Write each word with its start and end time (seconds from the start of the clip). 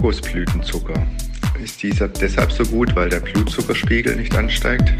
Kokosblütenzucker. 0.00 1.06
Ist 1.62 1.82
dieser 1.82 2.08
deshalb 2.08 2.50
so 2.52 2.64
gut, 2.64 2.96
weil 2.96 3.10
der 3.10 3.20
Blutzuckerspiegel 3.20 4.16
nicht 4.16 4.34
ansteigt? 4.34 4.94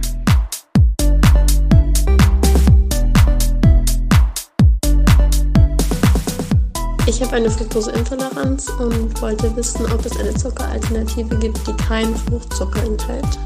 Ich 7.07 7.23
habe 7.23 7.37
eine 7.37 7.51
Fructoseintoleranz 7.51 8.69
und 8.79 9.23
wollte 9.23 9.57
wissen, 9.57 9.87
ob 9.91 10.05
es 10.05 10.19
eine 10.19 10.35
Zuckeralternative 10.35 11.35
gibt, 11.39 11.67
die 11.67 11.73
keinen 11.83 12.15
Fruchtzucker 12.15 12.85
enthält. 12.85 13.39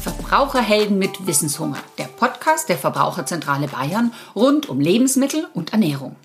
Verbraucherhelden 0.00 0.98
mit 0.98 1.26
Wissenshunger, 1.26 1.78
der 1.98 2.03
Podcast 2.24 2.70
der 2.70 2.78
Verbraucherzentrale 2.78 3.68
Bayern 3.68 4.10
rund 4.34 4.70
um 4.70 4.80
Lebensmittel 4.80 5.46
und 5.52 5.74
Ernährung. 5.74 6.16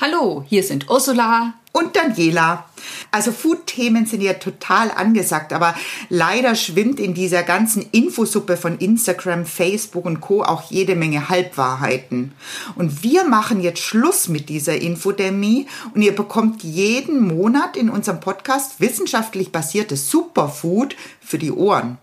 Hallo, 0.00 0.46
hier 0.48 0.62
sind 0.62 0.88
Ursula 0.88 1.52
und 1.72 1.94
Daniela. 1.94 2.64
Also 3.10 3.32
Food-Themen 3.32 4.06
sind 4.06 4.22
ja 4.22 4.32
total 4.32 4.90
angesagt, 4.90 5.52
aber 5.52 5.74
leider 6.08 6.54
schwimmt 6.54 6.98
in 6.98 7.12
dieser 7.12 7.42
ganzen 7.42 7.84
Infosuppe 7.92 8.56
von 8.56 8.78
Instagram, 8.78 9.44
Facebook 9.44 10.06
und 10.06 10.22
Co. 10.22 10.42
auch 10.42 10.70
jede 10.70 10.96
Menge 10.96 11.28
Halbwahrheiten. 11.28 12.32
Und 12.74 13.02
wir 13.02 13.24
machen 13.24 13.60
jetzt 13.60 13.82
Schluss 13.82 14.28
mit 14.28 14.48
dieser 14.48 14.80
Infodemie 14.80 15.66
und 15.94 16.00
ihr 16.00 16.16
bekommt 16.16 16.62
jeden 16.62 17.28
Monat 17.28 17.76
in 17.76 17.90
unserem 17.90 18.20
Podcast 18.20 18.80
wissenschaftlich 18.80 19.52
basiertes 19.52 20.10
Superfood 20.10 20.96
für 21.20 21.36
die 21.36 21.52
Ohren. 21.52 21.98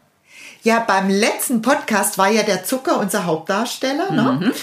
Ja, 0.61 0.79
beim 0.85 1.09
letzten 1.09 1.61
Podcast 1.61 2.17
war 2.17 2.29
ja 2.29 2.43
der 2.43 2.65
Zucker 2.65 2.99
unser 2.99 3.25
Hauptdarsteller. 3.25 4.11
Ne? 4.11 4.39
Mhm. 4.41 4.53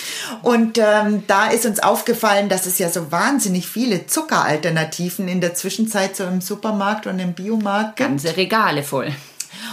Und 0.42 0.78
ähm, 0.78 1.22
da 1.27 1.48
ist 1.48 1.64
uns 1.64 1.80
aufgefallen, 1.80 2.48
dass 2.50 2.66
es 2.66 2.78
ja 2.78 2.91
so 2.91 3.11
wahnsinnig 3.11 3.66
viele 3.66 4.06
Zuckeralternativen 4.06 5.27
in 5.27 5.41
der 5.41 5.55
Zwischenzeit 5.55 6.14
so 6.14 6.25
im 6.25 6.42
Supermarkt 6.42 7.06
und 7.06 7.19
im 7.19 7.33
Biomarkt 7.33 7.97
gibt. 7.97 8.11
Ganze 8.11 8.36
Regale 8.36 8.83
voll. 8.83 9.12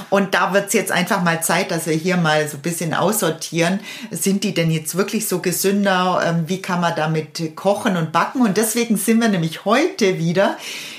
Und 0.10 0.34
da 0.34 0.54
wird 0.54 0.68
es 0.68 0.74
jetzt 0.74 0.92
einfach 0.92 1.24
mal 1.24 1.42
Zeit, 1.42 1.72
dass 1.72 1.88
wir 1.88 1.96
hier 1.96 2.18
mal 2.18 2.48
so 2.48 2.58
ein 2.58 2.62
bisschen 2.62 2.94
aussortieren. 2.94 3.80
Sind 4.12 4.44
die 4.44 4.54
denn 4.54 4.72
jetzt 4.72 4.96
wirklich 4.96 5.28
so 5.28 5.40
gesünder? 5.40 6.22
Ähm, 6.26 6.44
wie 6.48 6.62
kann 6.62 6.82
man 6.82 6.94
damit 6.96 7.56
kochen 7.56 7.98
und 7.98 8.12
backen? 8.12 8.42
Und 8.42 8.58
deswegen 8.58 8.98
sind 8.98 9.22
wir 9.22 9.30
nämlich 9.30 9.66
heute 9.66 10.18
wieder 10.18 10.58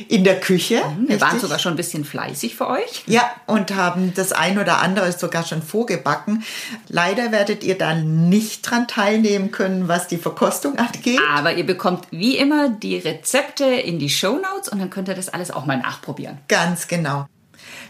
in 0.08 0.24
der 0.24 0.40
Küche. 0.40 0.76
Mhm, 0.76 1.08
wir 1.08 1.14
richtig? 1.14 1.20
waren 1.20 1.40
sogar 1.40 1.58
schon 1.58 1.74
ein 1.74 1.76
bisschen 1.76 2.04
fleißig 2.04 2.56
für 2.56 2.68
euch. 2.68 3.04
Ja, 3.06 3.30
und 3.46 3.74
haben 3.74 4.12
das 4.14 4.32
ein 4.32 4.58
oder 4.58 4.80
andere 4.82 5.12
sogar 5.12 5.44
schon 5.44 5.62
vorgebacken. 5.62 6.44
Leider 6.88 7.32
werdet 7.32 7.64
ihr 7.64 7.78
da 7.78 7.94
nicht 7.94 8.62
dran 8.62 8.88
teilnehmen 8.88 9.50
können, 9.50 9.88
was 9.88 10.08
die 10.08 10.18
Verkostung 10.18 10.78
angeht. 10.78 11.20
Aber 11.32 11.54
ihr 11.54 11.66
bekommt 11.66 12.06
wie 12.10 12.36
immer 12.36 12.68
die 12.68 12.96
Rezepte 12.96 13.64
in 13.64 13.98
die 13.98 14.10
Show 14.10 14.34
Notes 14.34 14.68
und 14.68 14.78
dann 14.78 14.90
könnt 14.90 15.08
ihr 15.08 15.14
das 15.14 15.28
alles 15.28 15.50
auch 15.50 15.66
mal 15.66 15.78
nachprobieren. 15.78 16.38
Ganz 16.48 16.88
genau. 16.88 17.26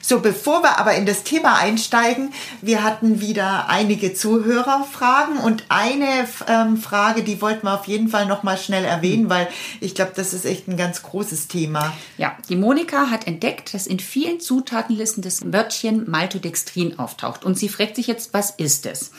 So, 0.06 0.20
bevor 0.20 0.62
wir 0.62 0.78
aber 0.78 0.94
in 0.96 1.06
das 1.06 1.22
Thema 1.22 1.56
einsteigen, 1.56 2.34
wir 2.60 2.84
hatten 2.84 3.22
wieder 3.22 3.70
einige 3.70 4.12
Zuhörerfragen 4.12 5.38
und 5.38 5.64
eine 5.70 6.28
ähm, 6.46 6.76
Frage, 6.76 7.22
die 7.22 7.40
wollten 7.40 7.66
wir 7.66 7.72
auf 7.72 7.86
jeden 7.86 8.08
Fall 8.08 8.26
noch 8.26 8.42
mal 8.42 8.58
schnell 8.58 8.84
erwähnen, 8.84 9.30
weil 9.30 9.48
ich 9.80 9.94
glaube, 9.94 10.12
das 10.14 10.34
ist 10.34 10.44
echt 10.44 10.68
ein 10.68 10.76
ganz 10.76 11.02
großes 11.02 11.48
Thema. 11.48 11.94
Ja, 12.18 12.36
die 12.50 12.56
Monika 12.56 13.08
hat 13.08 13.26
entdeckt, 13.26 13.72
dass 13.72 13.86
in 13.86 13.98
vielen 13.98 14.40
Zutatenlisten 14.40 15.22
das 15.22 15.50
Wörtchen 15.50 16.10
Maltodextrin 16.10 16.98
auftaucht 16.98 17.42
und 17.42 17.58
sie 17.58 17.70
fragt 17.70 17.96
sich 17.96 18.06
jetzt, 18.06 18.34
was 18.34 18.50
ist 18.50 18.84
es? 18.84 19.10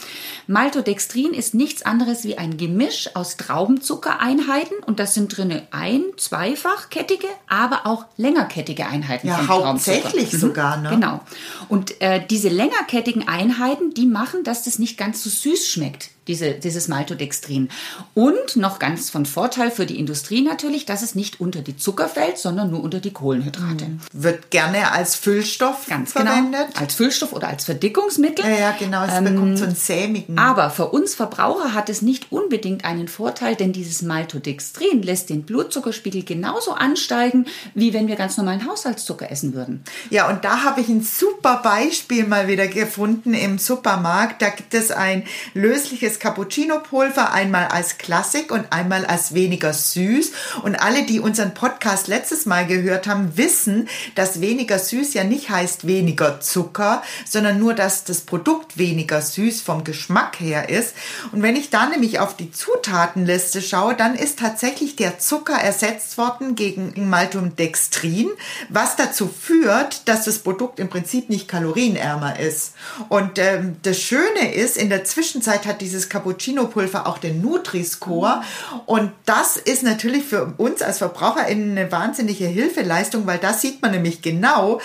Maltodextrin 0.46 1.34
ist 1.34 1.56
nichts 1.56 1.82
anderes 1.82 2.26
wie 2.26 2.38
ein 2.38 2.58
Gemisch 2.58 3.10
aus 3.16 3.38
Traubenzuckereinheiten 3.38 4.78
und 4.86 5.00
das 5.00 5.16
sind 5.16 5.36
drinne 5.36 5.68
ein-, 5.72 6.04
zweifachkettige, 6.18 7.28
aber 7.50 7.88
auch 7.88 8.06
längerkettige 8.18 8.86
Einheiten 8.86 9.30
ja, 9.30 9.48
hauptsächlich 9.48 10.32
mhm. 10.34 10.40
Sogar 10.48 10.78
ne? 10.78 10.90
Genau. 10.90 11.22
Und 11.68 12.02
äh, 12.02 12.26
diese 12.26 12.50
längerkettigen 12.50 13.28
Einheiten, 13.28 13.94
die 13.94 14.06
machen, 14.06 14.44
dass 14.44 14.64
das 14.64 14.80
nicht 14.80 14.98
ganz 14.98 15.24
so 15.24 15.30
süß 15.30 15.68
schmeckt 15.68 16.15
diese, 16.28 16.54
dieses 16.54 16.88
Maltodextrin. 16.88 17.70
Und 18.14 18.56
noch 18.56 18.80
ganz 18.80 19.10
von 19.10 19.26
Vorteil 19.26 19.72
für 19.72 19.86
die 19.86 20.00
Industrie 20.00 20.42
natürlich, 20.42 20.86
dass 20.86 21.02
es 21.02 21.16
nicht 21.16 21.40
unter 21.40 21.62
die 21.62 21.78
Zucker 21.78 22.10
fällt, 22.10 22.38
sondern 22.38 22.72
nur 22.72 22.84
unter 22.84 23.00
die 23.00 23.12
Kohlenhydrate. 23.12 23.86
Mhm. 23.86 24.00
Wird 24.12 24.52
gerne 24.52 24.92
als 24.92 25.16
Füllstoff 25.16 25.88
ganz 25.88 26.14
genau. 26.14 26.32
verwendet. 26.32 26.68
Genau, 26.68 26.80
als 26.80 26.96
Füllstoff 26.96 27.34
oder 27.34 27.48
als 27.48 27.66
Verdickungsmittel. 27.66 28.46
Ja, 28.46 28.58
ja 28.58 28.76
genau, 28.78 29.06
es 29.06 29.14
ähm, 29.14 29.26
bekommt 29.26 29.58
so 29.58 29.66
einen 29.66 29.76
sämigen. 29.76 30.38
Aber 30.38 30.70
für 30.70 30.88
uns 30.88 31.16
Verbraucher 31.16 31.74
hat 31.74 31.90
es 31.90 32.02
nicht 32.02 32.32
unbedingt 32.32 32.86
einen 32.86 33.08
Vorteil, 33.08 33.56
denn 33.56 33.74
dieses 33.74 34.02
Maltodextrin 34.02 35.02
lässt 35.02 35.30
den 35.30 35.44
Blutzuckerspiegel 35.44 36.24
genauso 36.24 36.72
ansteigen, 36.72 37.46
wie 37.74 37.94
wenn 37.94 38.08
wir 38.08 38.16
ganz 38.16 38.38
normalen 38.38 38.68
Haushaltszucker 38.68 39.32
essen 39.32 39.54
würden. 39.54 39.84
Ja, 40.10 40.30
und 40.30 40.44
da 40.44 40.64
habe 40.64 40.82
ich 40.82 40.90
ein 40.90 41.04
super 41.04 41.62
Beispiel 41.64 42.26
mal 42.26 42.48
wieder 42.48 42.68
gefunden 42.68 43.34
im 43.34 43.58
Supermarkt. 43.58 44.42
Da 44.42 44.50
gibt 44.50 44.74
es 44.74 44.92
ein 44.92 45.24
lösliches 45.54 46.15
das 46.16 46.20
Cappuccino-Pulver 46.20 47.34
einmal 47.34 47.68
als 47.68 47.98
Klassik 47.98 48.52
und 48.52 48.72
einmal 48.72 49.06
als 49.06 49.34
weniger 49.34 49.74
süß. 49.74 50.32
Und 50.64 50.76
alle, 50.76 51.04
die 51.04 51.20
unseren 51.20 51.54
Podcast 51.54 52.08
letztes 52.08 52.46
Mal 52.46 52.66
gehört 52.66 53.08
haben, 53.08 53.36
wissen, 53.38 53.90
dass 54.16 54.40
weniger 54.40 54.80
süß 54.80 55.14
ja 55.14 55.24
nicht 55.24 55.50
heißt 55.50 55.88
weniger 55.88 56.40
Zucker, 56.40 57.04
sondern 57.28 57.60
nur, 57.60 57.74
dass 57.74 58.06
das 58.06 58.22
Produkt 58.22 58.78
weniger 58.78 59.22
süß 59.22 59.62
vom 59.62 59.84
Geschmack 59.84 60.40
her 60.40 60.70
ist. 60.70 60.94
Und 61.32 61.42
wenn 61.42 61.56
ich 61.56 61.70
da 61.70 61.88
nämlich 61.88 62.20
auf 62.20 62.38
die 62.38 62.52
Zutatenliste 62.52 63.62
schaue, 63.62 63.96
dann 63.96 64.16
ist 64.16 64.40
tatsächlich 64.40 64.96
der 64.96 65.20
Zucker 65.20 65.56
ersetzt 65.56 66.18
worden 66.18 66.56
gegen 66.56 67.10
Maltodextrin, 67.10 68.30
was 68.70 68.96
dazu 68.96 69.28
führt, 69.28 70.08
dass 70.08 70.24
das 70.24 70.40
Produkt 70.40 70.80
im 70.80 70.90
Prinzip 70.90 71.30
nicht 71.30 71.48
kalorienärmer 71.48 72.40
ist. 72.40 72.74
Und 73.10 73.38
ähm, 73.38 73.78
das 73.84 74.00
Schöne 74.00 74.54
ist, 74.54 74.78
in 74.78 74.90
der 74.90 75.04
Zwischenzeit 75.04 75.66
hat 75.66 75.82
dieses 75.82 76.05
dieses 76.06 76.10
Cappuccino-Pulver 76.10 77.08
auch 77.08 77.18
den 77.18 77.42
Nutri-Score. 77.42 78.42
Und 78.86 79.12
das 79.26 79.58
ist 79.58 79.84
natürlich 79.84 80.24
für 80.24 80.54
uns 80.58 80.82
als 80.82 81.00
VerbraucherInnen 81.00 81.78
eine 81.78 81.92
wahnsinnige 81.92 82.46
Hilfeleistung, 82.46 83.26
weil 83.26 83.40
da 83.40 83.54
sieht 83.54 83.82
man 83.82 83.92
nämlich 83.92 84.22
genau, 84.22 84.80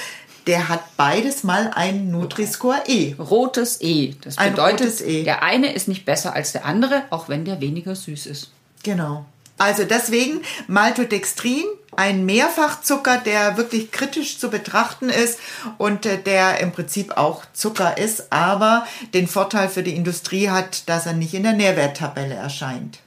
der 0.46 0.68
hat 0.68 0.80
beides 0.96 1.44
mal 1.44 1.70
ein 1.74 2.10
Nutri-Score 2.10 2.82
E. 2.86 3.14
Rotes 3.18 3.80
E. 3.80 4.14
Das 4.22 4.36
bedeutet, 4.36 5.00
e. 5.02 5.22
der 5.24 5.42
eine 5.42 5.72
ist 5.72 5.86
nicht 5.86 6.04
besser 6.04 6.34
als 6.34 6.52
der 6.52 6.64
andere, 6.64 7.04
auch 7.10 7.28
wenn 7.28 7.44
der 7.44 7.60
weniger 7.60 7.94
süß 7.94 8.26
ist. 8.26 8.50
Genau. 8.82 9.26
Also 9.58 9.84
deswegen 9.84 10.40
Maltodextrin, 10.68 11.64
ein 12.00 12.24
Mehrfachzucker, 12.24 13.18
der 13.18 13.58
wirklich 13.58 13.92
kritisch 13.92 14.38
zu 14.38 14.48
betrachten 14.48 15.10
ist 15.10 15.38
und 15.76 16.06
äh, 16.06 16.16
der 16.16 16.58
im 16.60 16.72
Prinzip 16.72 17.18
auch 17.18 17.44
Zucker 17.52 17.98
ist, 17.98 18.32
aber 18.32 18.86
den 19.12 19.28
Vorteil 19.28 19.68
für 19.68 19.82
die 19.82 19.94
Industrie 19.94 20.48
hat, 20.48 20.88
dass 20.88 21.04
er 21.04 21.12
nicht 21.12 21.34
in 21.34 21.42
der 21.42 21.52
Nährwerttabelle 21.52 22.34
erscheint. 22.34 23.00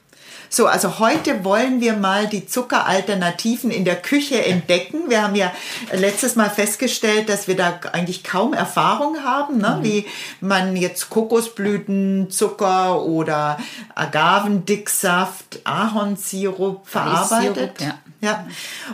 So, 0.54 0.68
also 0.68 1.00
heute 1.00 1.42
wollen 1.42 1.80
wir 1.80 1.94
mal 1.94 2.28
die 2.28 2.46
Zuckeralternativen 2.46 3.72
in 3.72 3.84
der 3.84 3.96
Küche 3.96 4.44
entdecken. 4.44 5.10
Wir 5.10 5.24
haben 5.24 5.34
ja 5.34 5.52
letztes 5.90 6.36
Mal 6.36 6.48
festgestellt, 6.48 7.28
dass 7.28 7.48
wir 7.48 7.56
da 7.56 7.80
eigentlich 7.92 8.22
kaum 8.22 8.54
Erfahrung 8.54 9.24
haben, 9.24 9.58
ne? 9.58 9.78
Mhm. 9.80 9.84
wie 9.84 10.06
man 10.40 10.76
jetzt 10.76 11.10
Kokosblütenzucker 11.10 13.02
oder 13.02 13.58
Agavendicksaft, 13.96 15.58
Ahornsirup 15.64 16.86
verarbeitet. 16.86 17.80
Ja. 17.80 17.98
Ja, 18.24 18.46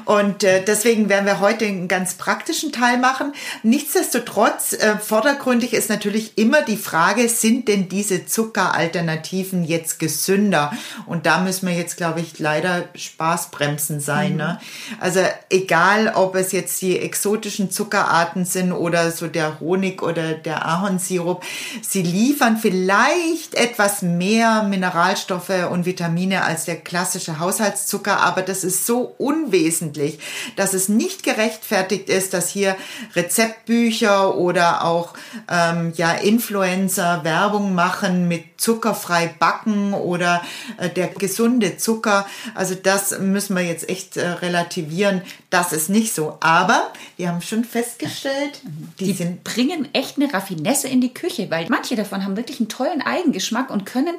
und 0.07 0.43
äh, 0.43 0.65
deswegen 0.65 1.09
werden 1.09 1.25
wir 1.25 1.39
heute 1.39 1.65
einen 1.65 1.87
ganz 1.87 2.15
praktischen 2.15 2.73
Teil 2.73 2.99
machen. 2.99 3.33
Nichtsdestotrotz, 3.62 4.73
äh, 4.73 4.97
vordergründig 4.99 5.73
ist 5.73 5.89
natürlich 5.89 6.37
immer 6.37 6.62
die 6.62 6.77
Frage, 6.77 7.29
sind 7.29 7.69
denn 7.69 7.89
diese 7.89 8.27
Zuckeralternativen 8.27 9.62
jetzt 9.62 10.01
gesünder? 10.01 10.73
Und 11.07 11.27
da 11.27 11.39
müssen 11.50 11.67
wir 11.67 11.75
jetzt, 11.75 11.97
glaube 11.97 12.20
ich, 12.20 12.38
leider 12.38 12.85
Spaßbremsen 12.94 13.99
sein. 13.99 14.32
Mhm. 14.32 14.38
Ne? 14.38 14.61
Also 15.00 15.19
egal, 15.49 16.12
ob 16.14 16.37
es 16.37 16.52
jetzt 16.52 16.81
die 16.81 16.97
exotischen 16.97 17.73
Zuckerarten 17.73 18.44
sind 18.44 18.70
oder 18.70 19.11
so 19.11 19.26
der 19.26 19.58
Honig 19.58 20.00
oder 20.00 20.35
der 20.35 20.64
Ahornsirup, 20.64 21.43
sie 21.82 22.02
liefern 22.02 22.56
vielleicht 22.56 23.56
etwas 23.56 24.02
mehr 24.02 24.62
Mineralstoffe 24.62 25.50
und 25.73 25.87
Vitamine 25.87 26.44
als 26.44 26.67
der 26.67 26.76
klassische 26.76 27.41
Haushaltszucker, 27.41 28.20
aber 28.20 28.43
das 28.43 28.62
ist 28.62 28.87
so 28.87 29.17
unwesentlich, 29.19 30.20
dass 30.55 30.73
es 30.73 30.88
nicht 30.88 31.25
gerechtfertigt 31.25 32.08
ist, 32.08 32.32
dass 32.32 32.49
hier 32.49 32.76
Rezeptbücher 33.17 34.37
oder 34.37 34.85
auch 34.85 35.14
ähm, 35.50 35.93
ja 35.97 36.12
Influencer 36.12 37.25
Werbung 37.25 37.75
machen 37.75 38.29
mit 38.29 38.50
zuckerfrei 38.61 39.35
backen 39.39 39.95
oder 39.95 40.43
äh, 40.77 40.91
der 40.91 41.09
gesunde 41.09 41.79
Zucker. 41.79 42.27
Also 42.55 42.75
das 42.75 43.19
müssen 43.19 43.57
wir 43.57 43.65
jetzt 43.65 43.89
echt 43.89 44.17
äh, 44.17 44.29
relativieren. 44.29 45.23
Das 45.49 45.73
ist 45.73 45.89
nicht 45.89 46.15
so. 46.15 46.37
Aber 46.41 46.93
wir 47.17 47.29
haben 47.29 47.41
schon 47.41 47.65
festgestellt, 47.65 48.61
die, 49.01 49.07
Die 49.07 49.12
sind 49.12 49.43
bringen 49.45 49.89
echt 49.95 50.19
eine 50.19 50.33
Raffinesse 50.33 50.89
in 50.89 51.01
die 51.01 51.15
Küche, 51.15 51.51
weil 51.51 51.67
manche 51.69 51.97
davon 51.97 52.25
haben 52.25 52.37
wirklich 52.37 52.61
einen 52.61 52.69
tollen 52.69 53.01
Eigengeschmack 53.01 53.71
und 53.71 53.87
können 53.87 54.17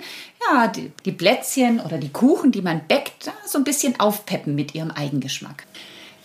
ja 0.50 0.68
die, 0.68 0.92
die 1.06 1.12
Plätzchen 1.12 1.80
oder 1.80 1.98
die 1.98 2.10
Kuchen, 2.10 2.52
die 2.52 2.64
man 2.64 2.82
bäckt, 2.88 3.32
so 3.46 3.60
ein 3.60 3.64
bisschen 3.64 4.00
aufpeppen 4.00 4.56
mit 4.56 4.74
ihrem 4.74 4.92
Eigengeschmack. 4.92 5.66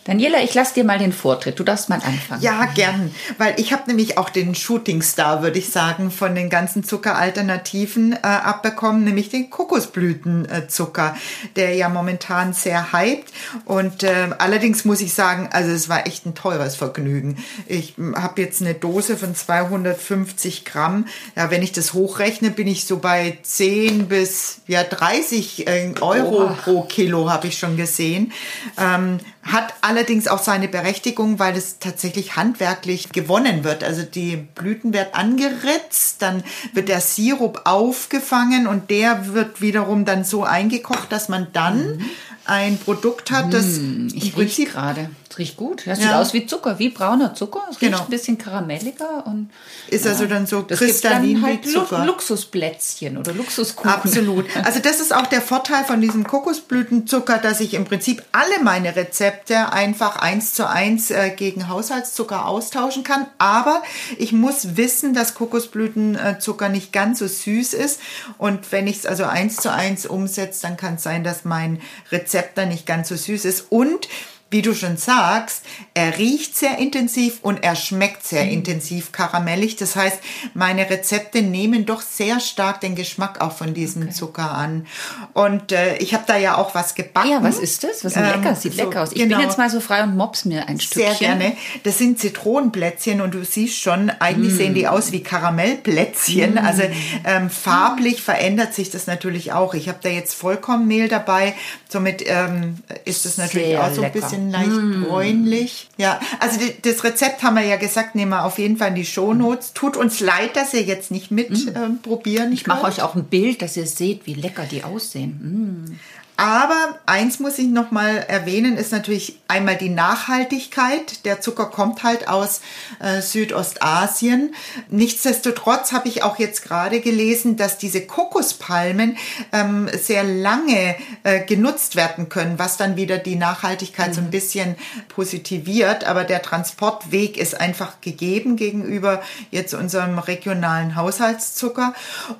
Daniela, 0.06 0.40
ich 0.40 0.54
lasse 0.54 0.74
dir 0.74 0.84
mal 0.84 1.00
den 1.00 1.12
Vortritt. 1.12 1.58
Du 1.58 1.64
darfst 1.64 1.88
mal 1.88 1.96
anfangen. 1.96 2.40
Ja, 2.40 2.66
gern, 2.66 3.12
weil 3.38 3.58
ich 3.58 3.72
habe 3.72 3.88
nämlich 3.88 4.18
auch 4.18 4.30
den 4.30 4.54
Shootingstar, 4.54 5.42
würde 5.42 5.58
ich 5.58 5.70
sagen, 5.70 6.12
von 6.12 6.36
den 6.36 6.48
ganzen 6.48 6.84
Zuckeralternativen 6.84 8.12
äh, 8.12 8.18
abbekommen, 8.20 9.02
nämlich 9.02 9.30
den 9.30 9.50
Kokosblütenzucker, 9.50 11.16
der 11.56 11.74
ja 11.74 11.88
momentan 11.88 12.52
sehr 12.52 12.92
hypt. 12.92 13.32
Und 13.64 14.04
äh, 14.04 14.28
allerdings 14.38 14.84
muss 14.84 15.00
ich 15.00 15.12
sagen, 15.12 15.48
also 15.50 15.72
es 15.72 15.88
war 15.88 16.06
echt 16.06 16.24
ein 16.24 16.36
teures 16.36 16.76
Vergnügen. 16.76 17.38
Ich 17.66 17.94
habe 18.14 18.42
jetzt 18.42 18.62
eine 18.62 18.74
Dose 18.74 19.16
von 19.16 19.34
250 19.34 20.64
Gramm. 20.64 21.06
Ja, 21.34 21.50
wenn 21.50 21.64
ich 21.64 21.72
das 21.72 21.94
hochrechne, 21.94 22.52
bin 22.52 22.68
ich 22.68 22.86
so 22.86 22.98
bei 22.98 23.38
10 23.42 24.06
bis 24.06 24.60
ja 24.68 24.84
30 24.84 25.66
äh, 25.66 25.94
Euro 26.00 26.44
Oha. 26.44 26.58
pro 26.62 26.82
Kilo, 26.82 27.28
habe 27.28 27.48
ich 27.48 27.58
schon 27.58 27.76
gesehen. 27.76 28.32
Ähm, 28.78 29.18
hat 29.46 29.74
allerdings 29.80 30.28
auch 30.28 30.42
seine 30.42 30.68
Berechtigung, 30.68 31.38
weil 31.38 31.56
es 31.56 31.78
tatsächlich 31.78 32.36
handwerklich 32.36 33.10
gewonnen 33.10 33.64
wird. 33.64 33.84
Also 33.84 34.02
die 34.02 34.36
Blüten 34.36 34.92
werden 34.92 35.12
angeritzt, 35.12 36.20
dann 36.20 36.42
wird 36.72 36.88
der 36.88 37.00
Sirup 37.00 37.62
aufgefangen 37.64 38.66
und 38.66 38.90
der 38.90 39.34
wird 39.34 39.60
wiederum 39.60 40.04
dann 40.04 40.24
so 40.24 40.44
eingekocht, 40.44 41.12
dass 41.12 41.28
man 41.28 41.46
dann 41.52 42.04
ein 42.44 42.78
Produkt 42.78 43.30
hat, 43.30 43.52
das 43.52 43.78
im 43.78 44.08
Ich 44.08 44.36
rieche 44.36 44.62
Prinzip 44.64 44.72
gerade. 44.72 45.10
Riecht 45.38 45.56
gut. 45.56 45.82
Das 45.86 45.98
sieht 45.98 46.08
Ja. 46.08 46.20
aus 46.20 46.32
wie 46.32 46.46
Zucker, 46.46 46.78
wie 46.78 46.88
brauner 46.88 47.34
Zucker. 47.34 47.60
Es 47.64 47.80
riecht 47.80 47.80
Genau. 47.92 48.00
ein 48.02 48.08
bisschen 48.10 48.38
karamelliger 48.38 49.26
und 49.26 49.50
ist 49.88 50.06
also 50.06 50.26
dann 50.26 50.46
so 50.46 50.62
das 50.62 50.78
kristallin 50.78 51.34
dann 51.34 51.42
halt 51.44 51.66
wie 51.66 51.72
Zucker. 51.72 51.98
Lu 52.00 52.06
Luxusplätzchen 52.06 53.18
oder 53.18 53.32
Luxuskuchen. 53.32 53.90
Absolut. 53.90 54.46
Also 54.64 54.80
das 54.80 55.00
ist 55.00 55.14
auch 55.14 55.26
der 55.26 55.42
Vorteil 55.42 55.84
von 55.84 56.00
diesem 56.00 56.26
Kokosblütenzucker, 56.26 57.38
dass 57.38 57.60
ich 57.60 57.74
im 57.74 57.84
Prinzip 57.84 58.22
alle 58.32 58.62
meine 58.62 58.96
Rezepte 58.96 59.72
einfach 59.72 60.16
eins 60.16 60.54
zu 60.54 60.68
eins 60.68 61.10
äh, 61.10 61.30
gegen 61.30 61.68
Haushaltszucker 61.68 62.46
austauschen 62.46 63.04
kann. 63.04 63.26
Aber 63.38 63.82
ich 64.18 64.32
muss 64.32 64.76
wissen, 64.76 65.14
dass 65.14 65.34
Kokosblütenzucker 65.34 66.68
nicht 66.68 66.92
ganz 66.92 67.18
so 67.18 67.26
süß 67.26 67.74
ist. 67.74 68.00
Und 68.38 68.72
wenn 68.72 68.86
ich 68.86 68.98
es 68.98 69.06
also 69.06 69.24
eins 69.24 69.56
zu 69.56 69.72
eins 69.72 70.06
umsetze, 70.06 70.62
dann 70.62 70.76
kann 70.76 70.94
es 70.94 71.02
sein, 71.02 71.24
dass 71.24 71.44
mein 71.44 71.80
Rezept 72.10 72.58
dann 72.58 72.68
nicht 72.70 72.86
ganz 72.86 73.08
so 73.08 73.16
süß 73.16 73.44
ist. 73.44 73.66
Und 73.70 74.08
wie 74.56 74.62
du 74.62 74.74
schon 74.74 74.96
sagst, 74.96 75.64
er 75.92 76.16
riecht 76.16 76.56
sehr 76.56 76.78
intensiv 76.78 77.40
und 77.42 77.62
er 77.62 77.76
schmeckt 77.76 78.26
sehr 78.26 78.44
Mhm. 78.46 78.52
intensiv 78.52 79.12
karamellig. 79.12 79.76
Das 79.76 79.96
heißt, 79.96 80.18
meine 80.54 80.88
Rezepte 80.88 81.42
nehmen 81.42 81.84
doch 81.84 82.00
sehr 82.00 82.40
stark 82.40 82.80
den 82.80 82.94
Geschmack 82.94 83.42
auch 83.42 83.52
von 83.52 83.74
diesem 83.74 84.10
Zucker 84.12 84.50
an. 84.52 84.86
Und 85.34 85.72
äh, 85.72 85.96
ich 85.98 86.14
habe 86.14 86.24
da 86.26 86.38
ja 86.38 86.56
auch 86.56 86.74
was 86.74 86.94
gebacken. 86.94 87.28
Ja, 87.30 87.42
was 87.42 87.58
ist 87.58 87.84
das? 87.84 88.02
Was 88.02 88.12
ist 88.12 88.16
Ähm, 88.16 88.24
lecker? 88.40 88.54
Sieht 88.54 88.72
so, 88.76 88.82
lecker 88.84 89.02
aus. 89.02 89.10
Ich 89.12 89.18
genau. 89.18 89.36
bin 89.36 89.46
jetzt 89.46 89.58
mal 89.58 89.68
so 89.68 89.80
frei 89.80 90.02
und 90.04 90.16
mops 90.16 90.46
mir 90.46 90.66
ein 90.68 90.80
Stückchen. 90.80 91.16
Sehr 91.18 91.18
gerne. 91.36 91.52
Das 91.84 91.98
sind 91.98 92.18
Zitronenplätzchen 92.18 93.20
und 93.20 93.34
du 93.34 93.44
siehst 93.44 93.78
schon, 93.78 94.08
eigentlich 94.20 94.54
Mm. 94.54 94.56
sehen 94.56 94.74
die 94.74 94.88
aus 94.88 95.12
wie 95.12 95.22
Karamellplätzchen. 95.22 96.56
Also 96.58 96.82
ähm, 97.24 97.50
farblich 97.50 98.22
verändert 98.22 98.72
sich 98.74 98.88
das 98.90 99.06
natürlich 99.06 99.52
auch. 99.52 99.74
Ich 99.74 99.88
habe 99.88 99.98
da 100.02 100.08
jetzt 100.08 100.34
Vollkornmehl 100.34 101.08
dabei. 101.08 101.52
Somit 101.90 102.22
ähm, 102.26 102.78
ist 103.04 103.26
das 103.26 103.36
natürlich 103.36 103.68
Sehr 103.68 103.84
auch 103.84 103.92
so 103.92 104.02
ein 104.02 104.12
lecker. 104.12 104.26
Mm. 104.26 104.30
Leicht 104.50 105.08
bräunlich. 105.08 105.88
Ja, 105.96 106.20
also 106.40 106.58
das 106.82 107.04
Rezept 107.04 107.42
haben 107.42 107.54
wir 107.54 107.64
ja 107.64 107.76
gesagt, 107.76 108.14
nehmen 108.14 108.30
wir 108.30 108.44
auf 108.44 108.58
jeden 108.58 108.76
Fall 108.76 108.88
in 108.88 108.94
die 108.94 109.04
Shownotes. 109.04 109.72
Tut 109.72 109.96
uns 109.96 110.20
leid, 110.20 110.56
dass 110.56 110.74
ihr 110.74 110.82
jetzt 110.82 111.10
nicht 111.10 111.30
mit 111.30 111.50
ähm, 111.74 112.00
probieren 112.02 112.50
Mm. 112.50 112.52
Ich 112.52 112.66
mache 112.66 112.86
euch 112.86 113.02
auch 113.02 113.14
ein 113.14 113.24
Bild, 113.24 113.62
dass 113.62 113.76
ihr 113.76 113.86
seht, 113.86 114.26
wie 114.26 114.34
lecker 114.34 114.64
die 114.64 114.84
aussehen. 114.84 115.98
Aber 116.36 116.98
eins 117.06 117.38
muss 117.38 117.58
ich 117.58 117.68
noch 117.68 117.90
mal 117.90 118.18
erwähnen, 118.28 118.76
ist 118.76 118.92
natürlich 118.92 119.40
einmal 119.48 119.76
die 119.76 119.88
Nachhaltigkeit. 119.88 121.24
Der 121.24 121.40
Zucker 121.40 121.66
kommt 121.66 122.02
halt 122.02 122.28
aus 122.28 122.60
äh, 123.00 123.22
Südostasien. 123.22 124.54
Nichtsdestotrotz 124.90 125.92
habe 125.92 126.08
ich 126.08 126.22
auch 126.22 126.38
jetzt 126.38 126.62
gerade 126.62 127.00
gelesen, 127.00 127.56
dass 127.56 127.78
diese 127.78 128.06
Kokospalmen 128.06 129.16
ähm, 129.52 129.88
sehr 129.98 130.24
lange 130.24 130.96
äh, 131.22 131.42
genutzt 131.42 131.96
werden 131.96 132.28
können, 132.28 132.58
was 132.58 132.76
dann 132.76 132.96
wieder 132.96 133.16
die 133.16 133.36
Nachhaltigkeit 133.36 134.14
so 134.14 134.20
ein 134.20 134.30
bisschen 134.30 134.76
positiviert. 135.08 136.04
Aber 136.04 136.24
der 136.24 136.42
Transportweg 136.42 137.38
ist 137.38 137.58
einfach 137.58 138.02
gegeben 138.02 138.56
gegenüber 138.56 139.22
jetzt 139.50 139.72
unserem 139.72 140.18
regionalen 140.18 140.96
Haushaltszucker. 140.96 141.94